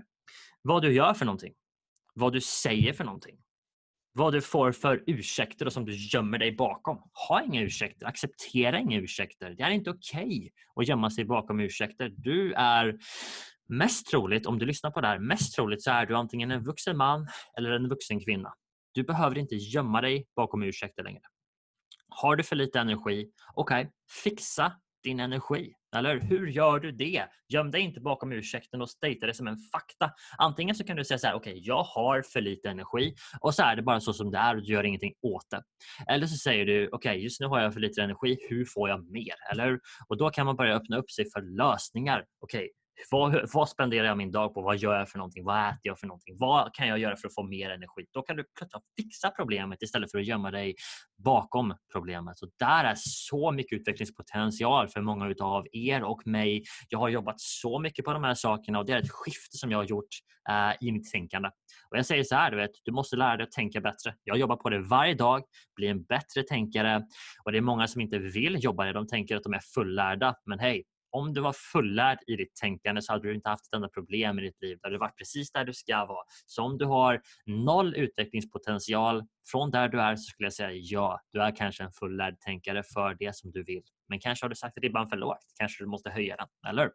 Vad 0.61 0.81
du 0.81 0.93
gör 0.93 1.13
för 1.13 1.25
någonting. 1.25 1.53
Vad 2.13 2.33
du 2.33 2.41
säger 2.41 2.93
för 2.93 3.03
någonting 3.03 3.37
vad 4.13 4.33
du 4.33 4.41
får 4.41 4.71
för 4.71 5.03
ursäkter 5.07 5.65
och 5.65 5.73
som 5.73 5.85
du 5.85 5.93
gömmer 5.95 6.37
dig 6.37 6.55
bakom. 6.55 6.97
Ha 7.29 7.43
inga 7.43 7.61
ursäkter, 7.61 8.05
acceptera 8.07 8.79
inga 8.79 8.97
ursäkter. 8.97 9.55
Det 9.57 9.63
är 9.63 9.69
inte 9.69 9.89
okej 9.89 10.23
okay 10.23 10.49
att 10.75 10.87
gömma 10.87 11.09
sig 11.09 11.25
bakom 11.25 11.59
ursäkter. 11.59 12.09
Du 12.17 12.53
är 12.53 12.97
mest 13.69 14.07
troligt, 14.07 14.45
om 14.45 14.59
du 14.59 14.65
lyssnar 14.65 14.91
på 14.91 15.01
det 15.01 15.07
här, 15.07 15.19
mest 15.19 15.55
troligt 15.55 15.83
så 15.83 15.91
är 15.91 16.05
du 16.05 16.15
antingen 16.15 16.51
en 16.51 16.63
vuxen 16.63 16.97
man 16.97 17.27
eller 17.57 17.71
en 17.71 17.89
vuxen 17.89 18.19
kvinna. 18.19 18.53
Du 18.93 19.03
behöver 19.03 19.37
inte 19.37 19.55
gömma 19.55 20.01
dig 20.01 20.27
bakom 20.35 20.63
ursäkter 20.63 21.03
längre. 21.03 21.21
Har 22.09 22.35
du 22.35 22.43
för 22.43 22.55
lite 22.55 22.79
energi, 22.79 23.31
okej, 23.53 23.81
okay, 23.81 23.91
fixa 24.23 24.73
din 25.03 25.19
energi. 25.19 25.73
Eller 25.95 26.19
hur 26.19 26.47
gör 26.47 26.79
du 26.79 26.91
det? 26.91 27.25
Göm 27.49 27.71
dig 27.71 27.81
inte 27.81 28.01
bakom 28.01 28.31
ursäkten 28.31 28.81
och 28.81 28.89
statea 28.89 29.27
det 29.27 29.33
som 29.33 29.47
en 29.47 29.57
fakta. 29.57 30.11
Antingen 30.37 30.75
så 30.75 30.83
kan 30.83 30.97
du 30.97 31.05
säga 31.05 31.17
så 31.17 31.27
här, 31.27 31.33
okej, 31.33 31.51
okay, 31.51 31.63
jag 31.65 31.83
har 31.83 32.21
för 32.21 32.41
lite 32.41 32.69
energi 32.69 33.15
och 33.39 33.55
så 33.55 33.63
är 33.63 33.75
det 33.75 33.81
bara 33.81 33.99
så 33.99 34.13
som 34.13 34.31
det 34.31 34.37
är 34.37 34.55
och 34.55 34.61
du 34.61 34.73
gör 34.73 34.83
ingenting 34.83 35.13
åt 35.21 35.49
det. 35.49 35.63
Eller 36.13 36.27
så 36.27 36.35
säger 36.35 36.65
du, 36.65 36.87
okej, 36.87 37.09
okay, 37.09 37.23
just 37.23 37.41
nu 37.41 37.47
har 37.47 37.61
jag 37.61 37.73
för 37.73 37.79
lite 37.79 38.01
energi, 38.01 38.37
hur 38.49 38.65
får 38.65 38.89
jag 38.89 39.11
mer? 39.11 39.35
Eller 39.51 39.65
hur? 39.65 39.79
Och 40.07 40.17
då 40.17 40.29
kan 40.29 40.45
man 40.45 40.55
börja 40.55 40.75
öppna 40.75 40.97
upp 40.97 41.11
sig 41.11 41.31
för 41.31 41.41
lösningar. 41.41 42.25
Okej, 42.39 42.71
vad, 43.11 43.49
vad 43.53 43.69
spenderar 43.69 44.07
jag 44.07 44.17
min 44.17 44.31
dag 44.31 44.53
på? 44.53 44.61
Vad 44.61 44.77
gör 44.77 44.97
jag 44.97 45.09
för 45.09 45.17
någonting? 45.17 45.43
Vad 45.43 45.67
äter 45.67 45.79
jag 45.83 45.99
för 45.99 46.07
någonting? 46.07 46.35
Vad 46.37 46.73
kan 46.73 46.87
jag 46.87 46.99
göra 46.99 47.15
för 47.15 47.27
att 47.27 47.33
få 47.33 47.43
mer 47.43 47.69
energi? 47.69 48.05
Då 48.13 48.21
kan 48.21 48.35
du 48.35 48.45
plötsligt 48.57 48.83
fixa 48.97 49.29
problemet 49.29 49.81
istället 49.81 50.11
för 50.11 50.19
att 50.19 50.25
gömma 50.25 50.51
dig 50.51 50.75
bakom 51.23 51.75
problemet. 51.93 52.37
Så 52.37 52.47
där 52.59 52.83
är 52.83 52.95
så 52.97 53.51
mycket 53.51 53.79
utvecklingspotential 53.79 54.87
för 54.87 55.01
många 55.01 55.35
av 55.39 55.65
er 55.71 56.03
och 56.03 56.27
mig. 56.27 56.63
Jag 56.89 56.99
har 56.99 57.09
jobbat 57.09 57.35
så 57.37 57.79
mycket 57.79 58.05
på 58.05 58.13
de 58.13 58.23
här 58.23 58.33
sakerna 58.33 58.79
och 58.79 58.85
det 58.85 58.93
är 58.93 58.97
ett 58.97 59.11
skifte 59.11 59.57
som 59.57 59.71
jag 59.71 59.77
har 59.77 59.85
gjort 59.85 60.09
uh, 60.49 60.87
i 60.87 60.91
mitt 60.91 61.11
tänkande. 61.11 61.49
Och 61.89 61.97
Jag 61.97 62.05
säger 62.05 62.23
så 62.23 62.35
här, 62.35 62.51
du, 62.51 62.57
vet, 62.57 62.71
du 62.83 62.91
måste 62.91 63.15
lära 63.15 63.37
dig 63.37 63.43
att 63.43 63.51
tänka 63.51 63.81
bättre. 63.81 64.15
Jag 64.23 64.37
jobbar 64.37 64.55
på 64.55 64.69
det 64.69 64.79
varje 64.79 65.13
dag, 65.13 65.43
bli 65.75 65.87
en 65.87 66.03
bättre 66.03 66.43
tänkare 66.43 67.03
och 67.43 67.51
det 67.51 67.57
är 67.57 67.61
många 67.61 67.87
som 67.87 68.01
inte 68.01 68.17
vill 68.17 68.63
jobba 68.63 68.85
det. 68.85 68.93
De 68.93 69.07
tänker 69.07 69.35
att 69.35 69.43
de 69.43 69.53
är 69.53 69.61
fullärda, 69.75 70.35
men 70.45 70.59
hej, 70.59 70.83
om 71.11 71.33
du 71.33 71.41
var 71.41 71.53
fullärd 71.53 72.17
i 72.27 72.35
ditt 72.35 72.55
tänkande 72.55 73.01
så 73.01 73.13
hade 73.13 73.27
du 73.27 73.35
inte 73.35 73.49
haft 73.49 73.67
ett 73.67 73.75
enda 73.75 73.89
problem 73.89 74.39
i 74.39 74.41
ditt 74.41 74.61
liv. 74.61 74.77
Du 74.81 74.87
hade 74.87 74.97
varit 74.97 75.17
precis 75.17 75.51
där 75.51 75.65
du 75.65 75.73
ska 75.73 76.05
vara. 76.05 76.23
Så 76.45 76.63
om 76.63 76.77
du 76.77 76.85
har 76.85 77.21
noll 77.45 77.95
utvecklingspotential 77.95 79.23
från 79.51 79.71
där 79.71 79.89
du 79.89 80.01
är 80.01 80.15
så 80.15 80.23
skulle 80.23 80.45
jag 80.45 80.53
säga 80.53 80.71
ja, 80.73 81.19
du 81.31 81.41
är 81.41 81.55
kanske 81.55 81.83
en 81.83 81.91
fullärd 81.91 82.39
tänkare 82.39 82.83
för 82.93 83.15
det 83.19 83.35
som 83.35 83.51
du 83.51 83.63
vill. 83.63 83.83
Men 84.09 84.19
kanske 84.19 84.45
har 84.45 84.49
du 84.49 84.55
sagt 84.55 84.77
ribban 84.77 85.09
för 85.09 85.17
lågt. 85.17 85.37
Kanske 85.59 85.83
du 85.83 85.87
måste 85.87 86.09
höja 86.09 86.35
den, 86.35 86.47
eller 86.69 86.91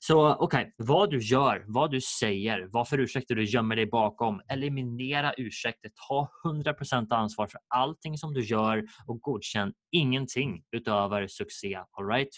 Så 0.00 0.34
okej, 0.34 0.60
okay, 0.60 0.72
vad 0.76 1.10
du 1.10 1.18
gör, 1.18 1.64
vad 1.66 1.90
du 1.90 2.00
säger, 2.00 2.68
vad 2.72 2.88
för 2.88 2.98
ursäkter 2.98 3.34
du 3.34 3.44
gömmer 3.44 3.76
dig 3.76 3.86
bakom. 3.86 4.40
Eliminera 4.48 5.34
ursäkter. 5.36 5.90
Ta 6.08 6.30
100% 6.44 7.14
ansvar 7.14 7.46
för 7.46 7.60
allting 7.68 8.18
som 8.18 8.34
du 8.34 8.44
gör 8.44 8.84
och 9.06 9.20
godkänn 9.20 9.72
ingenting 9.92 10.62
utöver 10.72 11.26
succé. 11.28 11.78
All 11.92 12.06
right? 12.06 12.30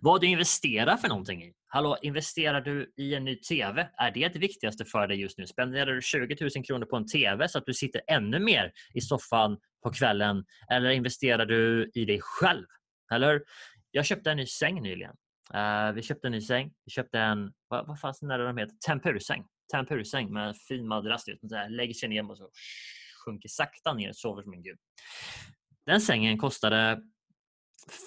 Vad 0.00 0.20
du 0.20 0.26
investerar 0.26 0.96
för 0.96 1.08
någonting 1.08 1.42
i. 1.42 1.52
Hallå, 1.66 1.96
investerar 2.02 2.60
du 2.60 2.92
i 2.96 3.14
en 3.14 3.24
ny 3.24 3.36
TV? 3.36 3.88
Är 3.98 4.10
det 4.10 4.28
det 4.28 4.38
viktigaste 4.38 4.84
för 4.84 5.06
dig 5.06 5.20
just 5.20 5.38
nu? 5.38 5.46
Spenderar 5.46 5.94
du 5.94 6.02
20 6.02 6.36
000 6.40 6.64
kronor 6.64 6.86
på 6.86 6.96
en 6.96 7.06
TV 7.06 7.48
så 7.48 7.58
att 7.58 7.66
du 7.66 7.74
sitter 7.74 8.02
ännu 8.06 8.38
mer 8.38 8.72
i 8.94 9.00
soffan 9.00 9.58
på 9.82 9.92
kvällen? 9.92 10.44
Eller 10.70 10.90
investerar 10.90 11.46
du 11.46 11.90
i 11.94 12.04
dig 12.04 12.20
själv? 12.22 12.66
Eller? 13.12 13.42
Jag 13.90 14.06
köpte 14.06 14.30
en 14.30 14.36
ny 14.36 14.46
säng 14.46 14.82
nyligen. 14.82 15.14
Uh, 15.54 15.92
vi 15.92 16.02
köpte 16.02 16.28
en 16.28 16.32
ny 16.32 16.40
säng. 16.40 16.72
Vi 16.84 16.90
köpte 16.90 17.18
en, 17.18 17.52
vad, 17.68 17.86
vad 17.86 18.00
fanns 18.00 18.20
det 18.20 18.36
de 18.36 18.56
heter? 18.56 18.76
Tempursäng. 18.86 19.44
Tempursäng 19.72 20.32
med 20.32 20.48
en 20.48 20.54
fin 20.54 20.88
madrass. 20.88 21.24
Lägger 21.68 21.94
sig 21.94 22.08
ner 22.08 22.30
och 22.30 22.38
så 22.38 22.50
sjunker 23.24 23.48
sakta 23.48 23.94
ner 23.94 24.08
och 24.08 24.16
sover 24.16 24.42
som 24.42 24.52
en 24.52 24.62
gud. 24.62 24.78
Den 25.86 26.00
sängen 26.00 26.38
kostade 26.38 27.02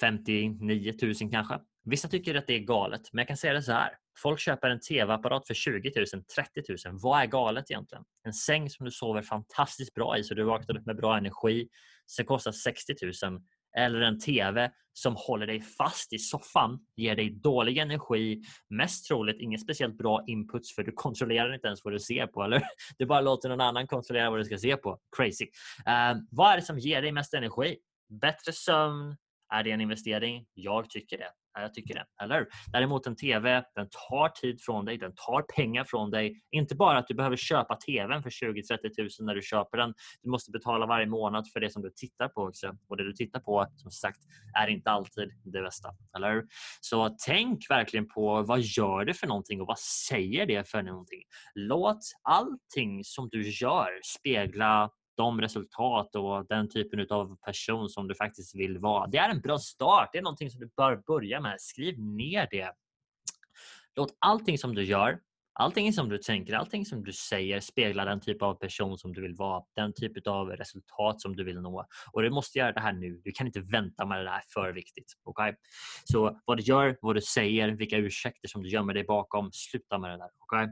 59 0.01 0.93
000 1.01 1.13
kanske. 1.31 1.59
Vissa 1.85 2.07
tycker 2.07 2.35
att 2.35 2.47
det 2.47 2.55
är 2.55 2.59
galet, 2.59 3.01
men 3.11 3.21
jag 3.21 3.27
kan 3.27 3.37
säga 3.37 3.53
det 3.53 3.61
så 3.61 3.71
här. 3.71 3.91
Folk 4.21 4.39
köper 4.39 4.69
en 4.69 4.79
tv-apparat 4.79 5.47
för 5.47 5.53
20 5.53 5.91
000, 5.95 6.05
30 6.05 6.89
000. 6.89 6.99
Vad 7.01 7.21
är 7.21 7.25
galet 7.25 7.71
egentligen? 7.71 8.03
En 8.23 8.33
säng 8.33 8.69
som 8.69 8.85
du 8.85 8.91
sover 8.91 9.21
fantastiskt 9.21 9.93
bra 9.93 10.17
i 10.17 10.23
så 10.23 10.33
du 10.33 10.43
vaknar 10.43 10.77
upp 10.77 10.85
med 10.85 10.97
bra 10.97 11.17
energi. 11.17 11.67
Sen 12.15 12.25
kostar 12.25 12.51
60 12.51 12.93
000. 13.23 13.41
Eller 13.77 14.01
en 14.01 14.19
tv 14.19 14.71
som 14.93 15.15
håller 15.15 15.47
dig 15.47 15.61
fast 15.61 16.13
i 16.13 16.19
soffan, 16.19 16.79
ger 16.95 17.15
dig 17.15 17.29
dålig 17.29 17.77
energi, 17.77 18.41
mest 18.69 19.07
troligt 19.07 19.41
ingen 19.41 19.59
speciellt 19.59 19.97
bra 19.97 20.23
inputs 20.27 20.75
för 20.75 20.83
du 20.83 20.91
kontrollerar 20.91 21.53
inte 21.53 21.67
ens 21.67 21.83
vad 21.83 21.93
du 21.93 21.99
ser 21.99 22.27
på. 22.27 22.43
Eller? 22.43 22.63
Du 22.97 23.05
bara 23.05 23.21
låter 23.21 23.49
någon 23.49 23.61
annan 23.61 23.87
kontrollera 23.87 24.29
vad 24.29 24.39
du 24.39 24.43
ska 24.43 24.57
se 24.57 24.77
på. 24.77 24.99
Crazy. 25.17 25.45
Uh, 25.87 26.21
vad 26.31 26.51
är 26.51 26.55
det 26.55 26.61
som 26.61 26.79
ger 26.79 27.01
dig 27.01 27.11
mest 27.11 27.33
energi? 27.33 27.77
Bättre 28.21 28.53
sömn, 28.53 29.15
är 29.53 29.63
det 29.63 29.71
en 29.71 29.81
investering? 29.81 30.45
Jag 30.53 30.89
tycker 30.89 31.17
det. 31.17 31.31
Jag 31.61 31.73
tycker 31.73 31.93
det. 31.93 32.05
Eller 32.23 32.47
Däremot 32.71 33.07
en 33.07 33.15
TV, 33.15 33.63
den 33.75 33.87
tar 34.09 34.29
tid 34.29 34.61
från 34.61 34.85
dig, 34.85 34.97
den 34.97 35.13
tar 35.15 35.41
pengar 35.55 35.83
från 35.83 36.11
dig. 36.11 36.41
Inte 36.51 36.75
bara 36.75 36.97
att 36.97 37.07
du 37.07 37.13
behöver 37.13 37.35
köpa 37.35 37.75
TVn 37.75 38.23
för 38.23 38.29
20-30 38.29 38.59
000 38.97 39.09
när 39.19 39.35
du 39.35 39.41
köper 39.41 39.77
den. 39.77 39.93
Du 40.21 40.29
måste 40.29 40.51
betala 40.51 40.85
varje 40.85 41.05
månad 41.05 41.47
för 41.53 41.59
det 41.59 41.69
som 41.69 41.81
du 41.81 41.91
tittar 41.95 42.27
på 42.27 42.41
också. 42.41 42.77
Och 42.89 42.97
det 42.97 43.03
du 43.03 43.13
tittar 43.13 43.39
på, 43.39 43.67
som 43.75 43.91
sagt, 43.91 44.19
är 44.61 44.67
inte 44.67 44.91
alltid 44.91 45.29
det 45.43 45.61
bästa. 45.61 45.89
Eller 46.17 46.43
Så 46.81 47.15
tänk 47.25 47.69
verkligen 47.69 48.07
på 48.07 48.41
vad 48.41 48.61
gör 48.61 49.05
det 49.05 49.13
för 49.13 49.27
någonting 49.27 49.61
och 49.61 49.67
vad 49.67 49.79
säger 49.79 50.45
det 50.45 50.69
för 50.69 50.81
någonting? 50.81 51.21
Låt 51.55 51.99
allting 52.23 53.03
som 53.03 53.29
du 53.31 53.49
gör 53.49 53.89
spegla 54.03 54.89
de 55.15 55.41
resultat 55.41 56.15
och 56.15 56.45
den 56.47 56.69
typen 56.69 57.07
av 57.09 57.37
person 57.45 57.89
som 57.89 58.07
du 58.07 58.15
faktiskt 58.15 58.55
vill 58.55 58.77
vara. 58.79 59.07
Det 59.07 59.17
är 59.17 59.29
en 59.29 59.41
bra 59.41 59.57
start. 59.57 60.09
Det 60.11 60.17
är 60.17 60.21
någonting 60.21 60.49
som 60.49 60.59
du 60.59 60.69
bör 60.77 60.95
börja 61.07 61.41
med. 61.41 61.61
Skriv 61.61 61.99
ner 61.99 62.47
det. 62.51 62.71
Låt 63.95 64.15
allting 64.19 64.57
som 64.57 64.75
du 64.75 64.83
gör, 64.83 65.19
allting 65.53 65.93
som 65.93 66.09
du 66.09 66.17
tänker, 66.17 66.53
allting 66.53 66.85
som 66.85 67.03
du 67.03 67.13
säger 67.13 67.59
spegla 67.59 68.05
den 68.05 68.21
typ 68.21 68.41
av 68.41 68.53
person 68.53 68.97
som 68.97 69.13
du 69.13 69.21
vill 69.21 69.35
vara. 69.35 69.63
Den 69.75 69.93
typ 69.93 70.27
av 70.27 70.49
resultat 70.49 71.21
som 71.21 71.35
du 71.35 71.43
vill 71.43 71.61
nå. 71.61 71.85
Och 72.11 72.21
du 72.21 72.29
måste 72.29 72.59
göra 72.59 72.71
det 72.71 72.79
här 72.79 72.93
nu. 72.93 73.21
Du 73.23 73.31
kan 73.31 73.47
inte 73.47 73.59
vänta 73.59 74.05
med 74.05 74.25
det 74.25 74.29
här. 74.29 74.41
för 74.53 74.73
viktigt. 74.73 75.13
Okay? 75.23 75.53
Så 76.03 76.39
vad 76.45 76.57
du 76.57 76.63
gör, 76.63 76.97
vad 77.01 77.15
du 77.15 77.21
säger, 77.21 77.69
vilka 77.69 77.97
ursäkter 77.97 78.47
som 78.47 78.63
du 78.63 78.69
gömmer 78.69 78.93
dig 78.93 79.03
bakom. 79.03 79.51
Sluta 79.51 79.97
med 79.97 80.09
det 80.09 80.17
där. 80.17 80.29
Okay? 80.39 80.67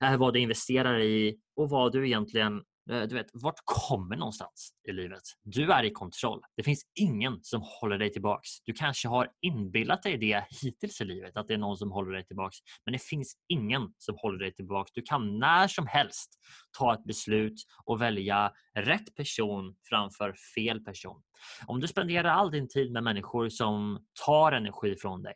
Eh, 0.00 0.16
vad 0.16 0.34
du 0.34 0.40
investerar 0.40 1.00
i 1.00 1.36
och 1.56 1.70
vad 1.70 1.92
du 1.92 2.06
egentligen 2.06 2.62
Eh, 2.90 3.02
du 3.02 3.14
vet, 3.14 3.26
vart 3.32 3.60
kommer 3.64 4.16
någonstans 4.16 4.70
i 4.88 4.92
livet? 4.92 5.22
Du 5.42 5.72
är 5.72 5.84
i 5.84 5.90
kontroll. 5.90 6.40
Det 6.56 6.62
finns 6.62 6.82
ingen 6.94 7.38
som 7.42 7.62
håller 7.80 7.98
dig 7.98 8.12
tillbaks. 8.12 8.48
Du 8.64 8.72
kanske 8.72 9.08
har 9.08 9.28
inbillat 9.40 10.02
dig 10.02 10.18
det 10.18 10.44
hittills 10.62 11.00
i 11.00 11.04
livet, 11.04 11.36
att 11.36 11.48
det 11.48 11.54
är 11.54 11.58
någon 11.58 11.76
som 11.76 11.92
håller 11.92 12.12
dig 12.12 12.26
tillbaks. 12.26 12.56
Men 12.84 12.92
det 12.92 13.02
finns 13.02 13.36
ingen 13.48 13.92
som 13.98 14.14
håller 14.18 14.38
dig 14.38 14.54
tillbaks. 14.54 14.92
Du 14.92 15.02
kan 15.02 15.38
när 15.38 15.68
som 15.68 15.86
helst 15.86 16.30
ta 16.78 16.94
ett 16.94 17.04
beslut 17.04 17.64
och 17.84 18.02
välja 18.02 18.52
rätt 18.74 19.14
person 19.14 19.76
framför 19.88 20.34
fel 20.54 20.80
person. 20.80 21.22
Om 21.66 21.80
du 21.80 21.86
spenderar 21.86 22.28
all 22.28 22.50
din 22.50 22.68
tid 22.68 22.92
med 22.92 23.02
människor 23.02 23.48
som 23.48 24.04
tar 24.26 24.52
energi 24.52 24.96
från 24.96 25.22
dig, 25.22 25.34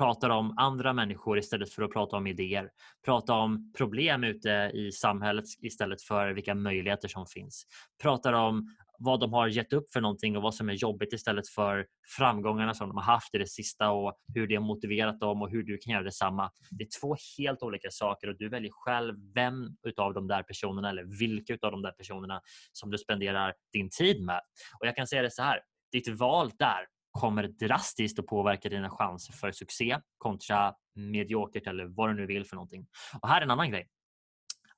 pratar 0.00 0.30
om 0.30 0.54
andra 0.56 0.92
människor 0.92 1.38
istället 1.38 1.72
för 1.72 1.82
att 1.82 1.92
prata 1.92 2.16
om 2.16 2.26
idéer. 2.26 2.70
Prata 3.04 3.34
om 3.34 3.72
problem 3.76 4.24
ute 4.24 4.70
i 4.74 4.92
samhället 4.92 5.44
istället 5.62 6.02
för 6.02 6.32
vilka 6.32 6.54
möjligheter 6.54 7.08
som 7.08 7.26
finns. 7.26 7.66
Pratar 8.02 8.32
om 8.32 8.76
vad 8.98 9.20
de 9.20 9.32
har 9.32 9.48
gett 9.48 9.72
upp 9.72 9.92
för 9.92 10.00
någonting 10.00 10.36
och 10.36 10.42
vad 10.42 10.54
som 10.54 10.68
är 10.68 10.72
jobbigt 10.72 11.12
istället 11.12 11.48
för 11.48 11.86
framgångarna 12.16 12.74
som 12.74 12.88
de 12.88 12.96
har 12.96 13.04
haft 13.04 13.34
i 13.34 13.38
det 13.38 13.46
sista 13.46 13.90
och 13.90 14.14
hur 14.34 14.46
det 14.46 14.54
har 14.54 14.62
motiverat 14.62 15.20
dem 15.20 15.42
och 15.42 15.50
hur 15.50 15.62
du 15.62 15.78
kan 15.78 15.92
göra 15.92 16.02
detsamma. 16.02 16.50
Det 16.70 16.84
är 16.84 17.00
två 17.00 17.16
helt 17.38 17.62
olika 17.62 17.88
saker 17.90 18.28
och 18.28 18.36
du 18.38 18.48
väljer 18.48 18.72
själv 18.72 19.14
vem 19.34 19.54
utav 19.86 20.14
de 20.14 20.26
där 20.26 20.42
personerna 20.42 20.90
eller 20.90 21.18
vilka 21.18 21.54
utav 21.54 21.70
de 21.70 21.82
där 21.82 21.92
personerna 21.92 22.40
som 22.72 22.90
du 22.90 22.98
spenderar 22.98 23.54
din 23.72 23.90
tid 23.90 24.22
med. 24.22 24.40
Och 24.80 24.86
jag 24.86 24.96
kan 24.96 25.06
säga 25.06 25.22
det 25.22 25.30
så 25.30 25.42
här, 25.42 25.60
ditt 25.92 26.08
val 26.08 26.50
där 26.58 26.86
kommer 27.10 27.42
drastiskt 27.48 28.18
att 28.18 28.26
påverka 28.26 28.68
dina 28.68 28.90
chanser 28.90 29.32
för 29.32 29.52
succé 29.52 30.00
kontra 30.18 30.74
mediokert 30.94 31.66
eller 31.66 31.84
vad 31.84 32.10
du 32.10 32.14
nu 32.14 32.26
vill 32.26 32.44
för 32.44 32.56
någonting. 32.56 32.86
Och 33.22 33.28
här 33.28 33.40
är 33.40 33.42
en 33.42 33.50
annan 33.50 33.70
grej. 33.70 33.88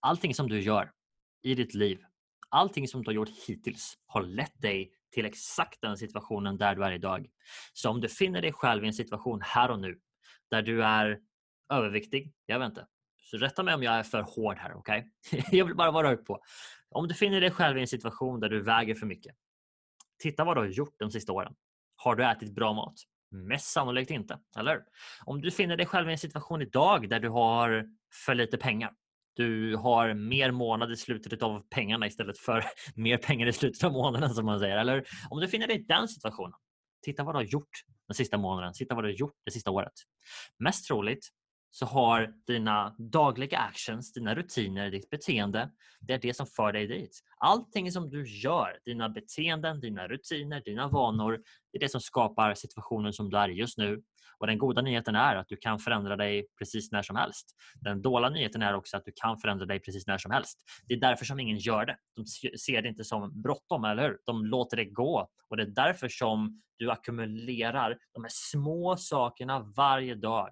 Allting 0.00 0.34
som 0.34 0.48
du 0.48 0.60
gör 0.60 0.92
i 1.42 1.54
ditt 1.54 1.74
liv, 1.74 1.98
allting 2.48 2.88
som 2.88 3.02
du 3.02 3.08
har 3.08 3.14
gjort 3.14 3.30
hittills 3.46 3.98
har 4.06 4.22
lett 4.22 4.62
dig 4.62 4.92
till 5.12 5.24
exakt 5.24 5.80
den 5.80 5.96
situationen 5.96 6.58
där 6.58 6.74
du 6.74 6.84
är 6.84 6.92
idag. 6.92 7.26
Så 7.72 7.90
om 7.90 8.00
du 8.00 8.08
finner 8.08 8.42
dig 8.42 8.52
själv 8.52 8.84
i 8.84 8.86
en 8.86 8.94
situation 8.94 9.40
här 9.42 9.70
och 9.70 9.80
nu 9.80 10.00
där 10.50 10.62
du 10.62 10.84
är 10.84 11.20
överviktig, 11.72 12.34
jag 12.46 12.58
vet 12.58 12.66
inte, 12.66 12.86
så 13.16 13.36
rätta 13.36 13.62
mig 13.62 13.74
om 13.74 13.82
jag 13.82 13.94
är 13.94 14.02
för 14.02 14.22
hård 14.22 14.58
här, 14.58 14.74
okej? 14.74 15.10
Okay? 15.26 15.42
jag 15.58 15.64
vill 15.64 15.76
bara 15.76 15.90
vara 15.90 16.12
upp 16.12 16.26
på. 16.26 16.42
Om 16.90 17.08
du 17.08 17.14
finner 17.14 17.40
dig 17.40 17.50
själv 17.50 17.78
i 17.78 17.80
en 17.80 17.86
situation 17.86 18.40
där 18.40 18.48
du 18.48 18.62
väger 18.62 18.94
för 18.94 19.06
mycket, 19.06 19.36
titta 20.18 20.44
vad 20.44 20.56
du 20.56 20.60
har 20.60 20.68
gjort 20.68 20.94
de 20.98 21.10
sista 21.10 21.32
åren. 21.32 21.54
Har 22.04 22.16
du 22.16 22.24
ätit 22.24 22.54
bra 22.54 22.72
mat? 22.72 22.94
Mest 23.30 23.72
sannolikt 23.72 24.10
inte, 24.10 24.38
eller 24.58 24.80
Om 25.24 25.40
du 25.40 25.50
finner 25.50 25.76
dig 25.76 25.86
själv 25.86 26.08
i 26.08 26.12
en 26.12 26.18
situation 26.18 26.62
idag 26.62 27.08
där 27.08 27.20
du 27.20 27.28
har 27.28 27.84
för 28.26 28.34
lite 28.34 28.58
pengar. 28.58 28.92
Du 29.36 29.76
har 29.76 30.14
mer 30.14 30.50
månad 30.50 30.92
i 30.92 30.96
slutet 30.96 31.42
av 31.42 31.62
pengarna 31.70 32.06
istället 32.06 32.38
för 32.38 32.64
mer 32.96 33.16
pengar 33.16 33.46
i 33.46 33.52
slutet 33.52 33.84
av 33.84 33.92
månaden 33.92 34.30
som 34.30 34.46
man 34.46 34.60
säger. 34.60 34.76
Eller 34.76 35.04
om 35.30 35.40
du 35.40 35.48
finner 35.48 35.66
dig 35.66 35.80
i 35.80 35.82
den 35.82 36.08
situationen. 36.08 36.58
Titta 37.04 37.24
vad 37.24 37.34
du 37.34 37.38
har 37.38 37.44
gjort 37.44 37.70
den 38.08 38.14
sista 38.14 38.38
månaden. 38.38 38.72
Titta 38.74 38.94
vad 38.94 39.04
du 39.04 39.08
har 39.08 39.14
gjort 39.14 39.36
det 39.44 39.50
sista 39.50 39.70
året. 39.70 39.92
Mest 40.58 40.86
troligt 40.86 41.28
så 41.74 41.86
har 41.86 42.34
dina 42.46 42.94
dagliga 42.98 43.58
actions, 43.58 44.12
dina 44.12 44.34
rutiner, 44.34 44.90
ditt 44.90 45.10
beteende, 45.10 45.70
det 46.00 46.14
är 46.14 46.18
det 46.18 46.36
som 46.36 46.46
för 46.46 46.72
dig 46.72 46.86
dit. 46.86 47.22
Allting 47.38 47.92
som 47.92 48.10
du 48.10 48.28
gör, 48.28 48.78
dina 48.84 49.08
beteenden, 49.08 49.80
dina 49.80 50.08
rutiner, 50.08 50.62
dina 50.64 50.88
vanor, 50.88 51.42
det 51.72 51.78
är 51.78 51.80
det 51.80 51.88
som 51.88 52.00
skapar 52.00 52.54
situationen 52.54 53.12
som 53.12 53.30
du 53.30 53.38
är 53.38 53.48
i 53.48 53.52
just 53.52 53.78
nu. 53.78 54.02
Och 54.38 54.46
Den 54.46 54.58
goda 54.58 54.82
nyheten 54.82 55.14
är 55.14 55.36
att 55.36 55.48
du 55.48 55.56
kan 55.56 55.78
förändra 55.78 56.16
dig 56.16 56.46
precis 56.58 56.92
när 56.92 57.02
som 57.02 57.16
helst. 57.16 57.46
Den 57.80 58.02
dåliga 58.02 58.30
nyheten 58.30 58.62
är 58.62 58.74
också 58.74 58.96
att 58.96 59.04
du 59.04 59.12
kan 59.16 59.38
förändra 59.38 59.66
dig 59.66 59.80
precis 59.80 60.06
när 60.06 60.18
som 60.18 60.30
helst. 60.30 60.58
Det 60.88 60.94
är 60.94 61.00
därför 61.00 61.24
som 61.24 61.40
ingen 61.40 61.58
gör 61.58 61.86
det. 61.86 61.96
De 62.16 62.26
ser 62.58 62.82
det 62.82 62.88
inte 62.88 63.04
som 63.04 63.42
bråttom, 63.42 63.84
eller 63.84 64.02
hur? 64.02 64.18
De 64.26 64.46
låter 64.46 64.76
det 64.76 64.84
gå. 64.84 65.28
Och 65.48 65.56
Det 65.56 65.62
är 65.62 65.66
därför 65.66 66.08
som 66.08 66.62
du 66.76 66.90
ackumulerar 66.90 67.98
de 68.12 68.24
här 68.24 68.30
små 68.32 68.96
sakerna 68.96 69.72
varje 69.76 70.14
dag. 70.14 70.48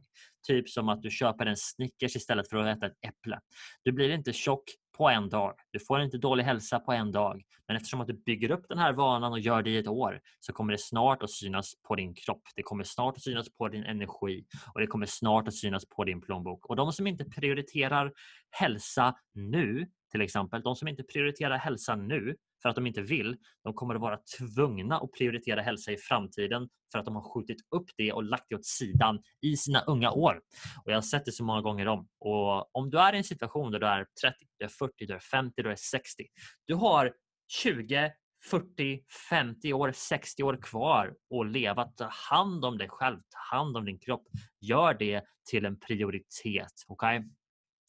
Typ 0.47 0.69
som 0.69 0.89
att 0.89 1.03
du 1.03 1.11
köper 1.11 1.47
en 1.47 1.57
Snickers 1.57 2.17
istället 2.17 2.49
för 2.49 2.57
att 2.57 2.77
äta 2.77 2.87
ett 2.87 2.99
äpple. 3.09 3.41
Du 3.83 3.93
blir 3.93 4.11
inte 4.11 4.33
tjock 4.33 4.65
på 5.01 5.09
en 5.09 5.29
dag. 5.29 5.55
Du 5.71 5.79
får 5.79 6.01
inte 6.01 6.19
dålig 6.19 6.45
hälsa 6.45 6.81
på 6.81 6.93
en 6.93 7.13
dag. 7.13 7.43
Men 7.67 7.77
eftersom 7.77 8.01
att 8.01 8.07
du 8.07 8.13
bygger 8.13 8.51
upp 8.51 8.65
den 8.69 8.79
här 8.79 8.93
vanan 8.93 9.33
och 9.33 9.41
gör 9.41 9.63
det 9.63 9.71
i 9.71 9.79
ett 9.79 9.89
år 9.89 10.21
så 10.41 10.53
kommer 10.53 10.73
det 10.73 10.79
snart 10.79 11.23
att 11.23 11.31
synas 11.31 11.75
på 11.89 11.95
din 11.95 12.15
kropp. 12.15 12.43
Det 12.57 12.63
kommer 12.63 12.85
snart 12.85 13.17
att 13.17 13.23
synas 13.23 13.55
på 13.55 13.69
din 13.69 13.85
energi 13.85 14.45
och 14.75 14.81
det 14.81 14.87
kommer 14.87 15.07
snart 15.07 15.49
att 15.49 15.55
synas 15.55 15.89
på 15.89 16.05
din 16.05 16.21
plånbok. 16.21 16.67
Och 16.67 16.77
de 16.77 16.93
som 16.93 17.07
inte 17.07 17.25
prioriterar 17.25 18.13
hälsa 18.51 19.15
nu, 19.35 19.87
till 20.11 20.21
exempel, 20.21 20.63
de 20.63 20.77
som 20.77 20.89
inte 20.89 21.03
prioriterar 21.03 21.59
hälsa 21.59 21.97
nu 21.97 22.37
för 22.63 22.69
att 22.69 22.75
de 22.75 22.87
inte 22.87 23.03
vill, 23.03 23.37
de 23.65 23.75
kommer 23.75 23.95
att 23.95 24.01
vara 24.01 24.19
tvungna 24.39 24.99
att 24.99 25.13
prioritera 25.13 25.63
hälsa 25.63 25.93
i 25.93 25.97
framtiden 25.97 26.69
för 26.93 26.99
att 26.99 27.05
de 27.05 27.15
har 27.17 27.35
skjutit 27.35 27.59
upp 27.71 27.91
det 27.97 28.13
och 28.13 28.25
lagt 28.25 28.45
det 28.49 28.55
åt 28.57 28.67
sidan 28.67 29.23
i 29.41 29.57
sina 29.57 29.81
unga 29.81 30.11
år. 30.11 30.41
Och 30.85 30.91
Jag 30.91 30.97
har 30.97 31.03
sett 31.03 31.25
det 31.25 31.33
så 31.33 31.45
många 31.45 31.61
gånger 31.61 31.89
om. 31.89 32.09
Och 32.21 32.77
om 32.77 32.91
du 32.91 32.99
är 32.99 33.13
i 33.13 33.17
en 33.17 33.25
situation 33.25 33.73
där 33.73 33.79
du 33.79 33.87
är 33.87 34.07
30, 34.23 34.37
du 34.59 34.65
är 34.65 34.69
40, 34.69 35.07
du 35.07 35.15
är 35.15 35.19
50, 35.19 35.63
du 35.63 35.71
är 35.71 35.77
60. 35.77 36.27
Du 36.67 36.75
har 36.75 37.13
20, 37.63 38.13
40, 38.51 39.01
50 39.31 39.73
år, 39.73 39.93
60 39.95 40.43
år 40.43 40.59
kvar 40.63 41.15
att 41.41 41.53
leva. 41.53 41.85
Ta 41.85 42.09
hand 42.31 42.65
om 42.65 42.79
dig 42.79 42.89
själv, 42.89 43.17
ta 43.17 43.57
hand 43.57 43.77
om 43.77 43.85
din 43.85 43.99
kropp. 43.99 44.27
Gör 44.61 44.95
det 44.95 45.25
till 45.51 45.65
en 45.65 45.81
prioritet. 45.81 46.73
Okay? 46.89 47.21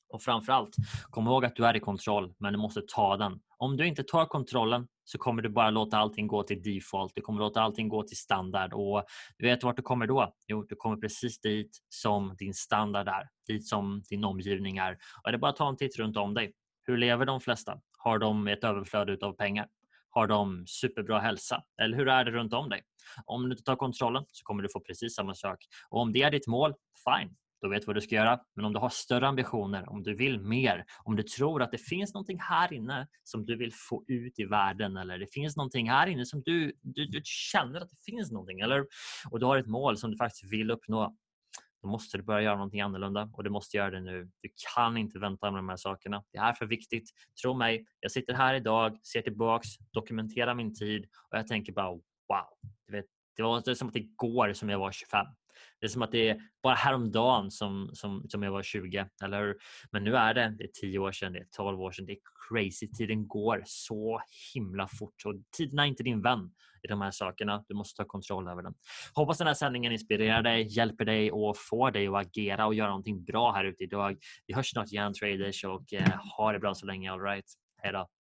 Och 0.10 0.22
framförallt, 0.22 0.76
kom 1.10 1.28
ihåg 1.28 1.46
att 1.46 1.56
du 1.56 1.66
är 1.66 1.76
i 1.76 1.80
kontroll, 1.80 2.34
men 2.38 2.54
du 2.54 2.60
måste 2.60 2.82
ta 2.88 3.18
den. 3.18 3.40
Om 3.62 3.78
du 3.78 3.88
inte 3.88 4.04
tar 4.04 4.26
kontrollen 4.26 4.88
så 5.04 5.18
kommer 5.18 5.42
du 5.42 5.50
bara 5.50 5.70
låta 5.70 5.98
allting 5.98 6.28
gå 6.28 6.44
till 6.44 6.62
default. 6.62 7.12
Du 7.16 7.22
kommer 7.22 7.40
låta 7.40 7.62
allting 7.62 7.90
gå 7.90 8.04
till 8.04 8.18
standard 8.18 8.74
och 8.74 9.04
du 9.38 9.46
vet 9.46 9.64
vart 9.64 9.76
du 9.76 9.82
kommer 9.82 10.08
då? 10.08 10.34
Jo, 10.48 10.66
du 10.70 10.76
kommer 10.76 10.98
precis 10.98 11.40
dit 11.40 11.80
som 11.90 12.36
din 12.38 12.54
standard 12.54 13.08
är, 13.08 13.30
dit 13.48 13.68
som 13.68 14.02
din 14.10 14.24
omgivning 14.24 14.78
är. 14.78 14.92
Och 14.92 15.32
det 15.32 15.36
är 15.36 15.38
bara 15.38 15.52
att 15.52 15.58
ta 15.58 15.70
en 15.70 15.78
titt 15.78 15.98
runt 15.98 16.18
om 16.18 16.34
dig. 16.34 16.54
Hur 16.84 16.98
lever 16.98 17.26
de 17.26 17.42
flesta? 17.42 17.80
Har 17.98 18.20
de 18.20 18.48
ett 18.48 18.64
överflöd 18.64 19.24
av 19.24 19.34
pengar? 19.34 19.68
Har 20.10 20.28
de 20.28 20.64
superbra 20.68 21.20
hälsa? 21.20 21.64
Eller 21.82 21.98
hur 21.98 22.10
är 22.10 22.26
det 22.26 22.32
runt 22.32 22.54
om 22.54 22.70
dig? 22.70 22.82
Om 23.26 23.44
du 23.44 23.52
inte 23.52 23.64
tar 23.64 23.76
kontrollen 23.76 24.24
så 24.28 24.44
kommer 24.44 24.64
du 24.64 24.70
få 24.74 24.80
precis 24.80 25.16
samma 25.16 25.36
sak. 25.36 25.58
Och 25.90 26.02
om 26.02 26.14
det 26.14 26.22
är 26.22 26.32
ditt 26.32 26.48
mål, 26.48 26.74
fine 27.06 27.36
då 27.62 27.70
vet 27.70 27.82
du 27.82 27.86
vad 27.86 27.96
du 27.96 28.02
ska 28.02 28.16
göra. 28.16 28.40
Men 28.56 28.66
om 28.66 28.74
du 28.74 28.80
har 28.80 28.90
större 28.90 29.28
ambitioner, 29.28 29.90
om 29.90 30.04
du 30.04 30.16
vill 30.16 30.40
mer, 30.40 30.86
om 31.04 31.16
du 31.16 31.24
tror 31.24 31.62
att 31.62 31.72
det 31.72 31.78
finns 31.78 32.14
någonting 32.14 32.40
här 32.40 32.74
inne 32.74 33.08
som 33.24 33.46
du 33.46 33.58
vill 33.58 33.74
få 33.74 34.04
ut 34.08 34.40
i 34.40 34.46
världen 34.46 34.98
eller 34.98 35.18
det 35.18 35.34
finns 35.34 35.58
någonting 35.58 35.90
här 35.90 36.08
inne 36.08 36.26
som 36.26 36.42
du, 36.46 36.74
du, 36.82 37.06
du 37.06 37.22
känner 37.24 37.82
att 37.82 37.90
det 37.90 38.12
finns 38.12 38.32
någonting 38.32 38.60
eller 38.60 38.86
och 39.32 39.40
du 39.40 39.46
har 39.46 39.58
ett 39.58 39.68
mål 39.68 39.98
som 39.98 40.12
du 40.12 40.18
faktiskt 40.18 40.54
vill 40.54 40.72
uppnå 40.72 41.16
då 41.82 41.88
måste 41.88 42.18
du 42.18 42.24
börja 42.24 42.42
göra 42.42 42.56
någonting 42.56 42.82
annorlunda 42.82 43.30
och 43.34 43.44
du 43.44 43.50
måste 43.50 43.78
göra 43.78 43.92
det 43.92 44.00
nu. 44.00 44.24
Du 44.42 44.50
kan 44.76 44.98
inte 44.98 45.20
vänta 45.20 45.52
med 45.52 45.60
de 45.60 45.70
här 45.70 45.78
sakerna. 45.78 46.24
Det 46.32 46.38
är 46.38 46.54
för 46.54 46.66
viktigt. 46.66 47.10
Tro 47.42 47.54
mig, 47.54 47.86
jag 48.00 48.12
sitter 48.12 48.34
här 48.34 48.54
idag, 48.54 49.00
ser 49.06 49.22
tillbaks, 49.22 49.68
dokumenterar 49.94 50.56
min 50.56 50.76
tid 50.76 51.06
och 51.32 51.38
jag 51.38 51.48
tänker 51.48 51.74
bara 51.74 51.92
wow. 51.92 52.02
Du 52.88 52.94
vet, 52.94 53.06
det 53.36 53.44
var 53.44 53.74
som 53.76 53.88
att 53.88 53.94
det 53.94 54.56
som 54.56 54.70
jag 54.70 54.80
var 54.80 54.92
25. 54.92 55.26
Det 55.80 55.86
är 55.86 55.90
som 55.90 56.02
att 56.02 56.12
det 56.12 56.30
är 56.30 56.42
bara 56.64 56.76
häromdagen 56.76 57.52
som, 57.52 57.90
som, 57.94 58.26
som 58.30 58.44
jag 58.44 58.52
var 58.52 58.64
20. 58.64 59.06
Eller 59.24 59.56
Men 59.92 60.04
nu 60.04 60.16
är 60.16 60.34
det, 60.34 60.56
det 60.58 60.64
är 60.64 60.72
10 60.82 61.00
år 61.00 61.12
sedan, 61.12 61.34
det 61.34 61.40
är 61.40 61.48
12 61.58 61.82
år 61.82 61.92
sedan. 61.92 62.06
Det 62.06 62.12
är 62.12 62.18
crazy. 62.50 62.88
Tiden 62.88 63.28
går 63.28 63.64
så 63.66 64.22
himla 64.54 64.88
fort 64.88 65.26
och 65.26 65.36
tiden 65.58 65.80
är 65.80 65.86
inte 65.86 66.04
din 66.04 66.22
vän 66.22 66.52
i 66.84 66.88
de 66.88 67.02
här 67.02 67.12
sakerna. 67.12 67.64
Du 67.68 67.76
måste 67.76 68.04
ta 68.04 68.08
kontroll 68.08 68.48
över 68.48 68.64
den. 68.64 68.74
Hoppas 69.14 69.38
den 69.38 69.48
här 69.48 69.54
sändningen 69.54 69.92
inspirerar 69.92 70.42
dig, 70.42 70.68
hjälper 70.78 71.06
dig 71.06 71.32
och 71.32 71.56
får 71.70 71.92
dig 71.92 72.08
att 72.08 72.28
agera 72.28 72.66
och 72.66 72.74
göra 72.74 72.90
någonting 72.90 73.24
bra 73.24 73.52
här 73.52 73.66
ute 73.66 73.84
idag. 73.84 74.18
Vi 74.48 74.54
hörs 74.54 74.72
snart 74.72 74.92
igen 74.92 75.14
traders 75.14 75.64
och 75.64 75.94
eh, 75.94 76.20
ha 76.38 76.52
det 76.52 76.60
bra 76.60 76.74
så 76.74 76.86
länge. 76.86 77.12
All 77.12 77.22
right. 77.22 77.46
Hej 77.78 77.92
då. 77.94 78.08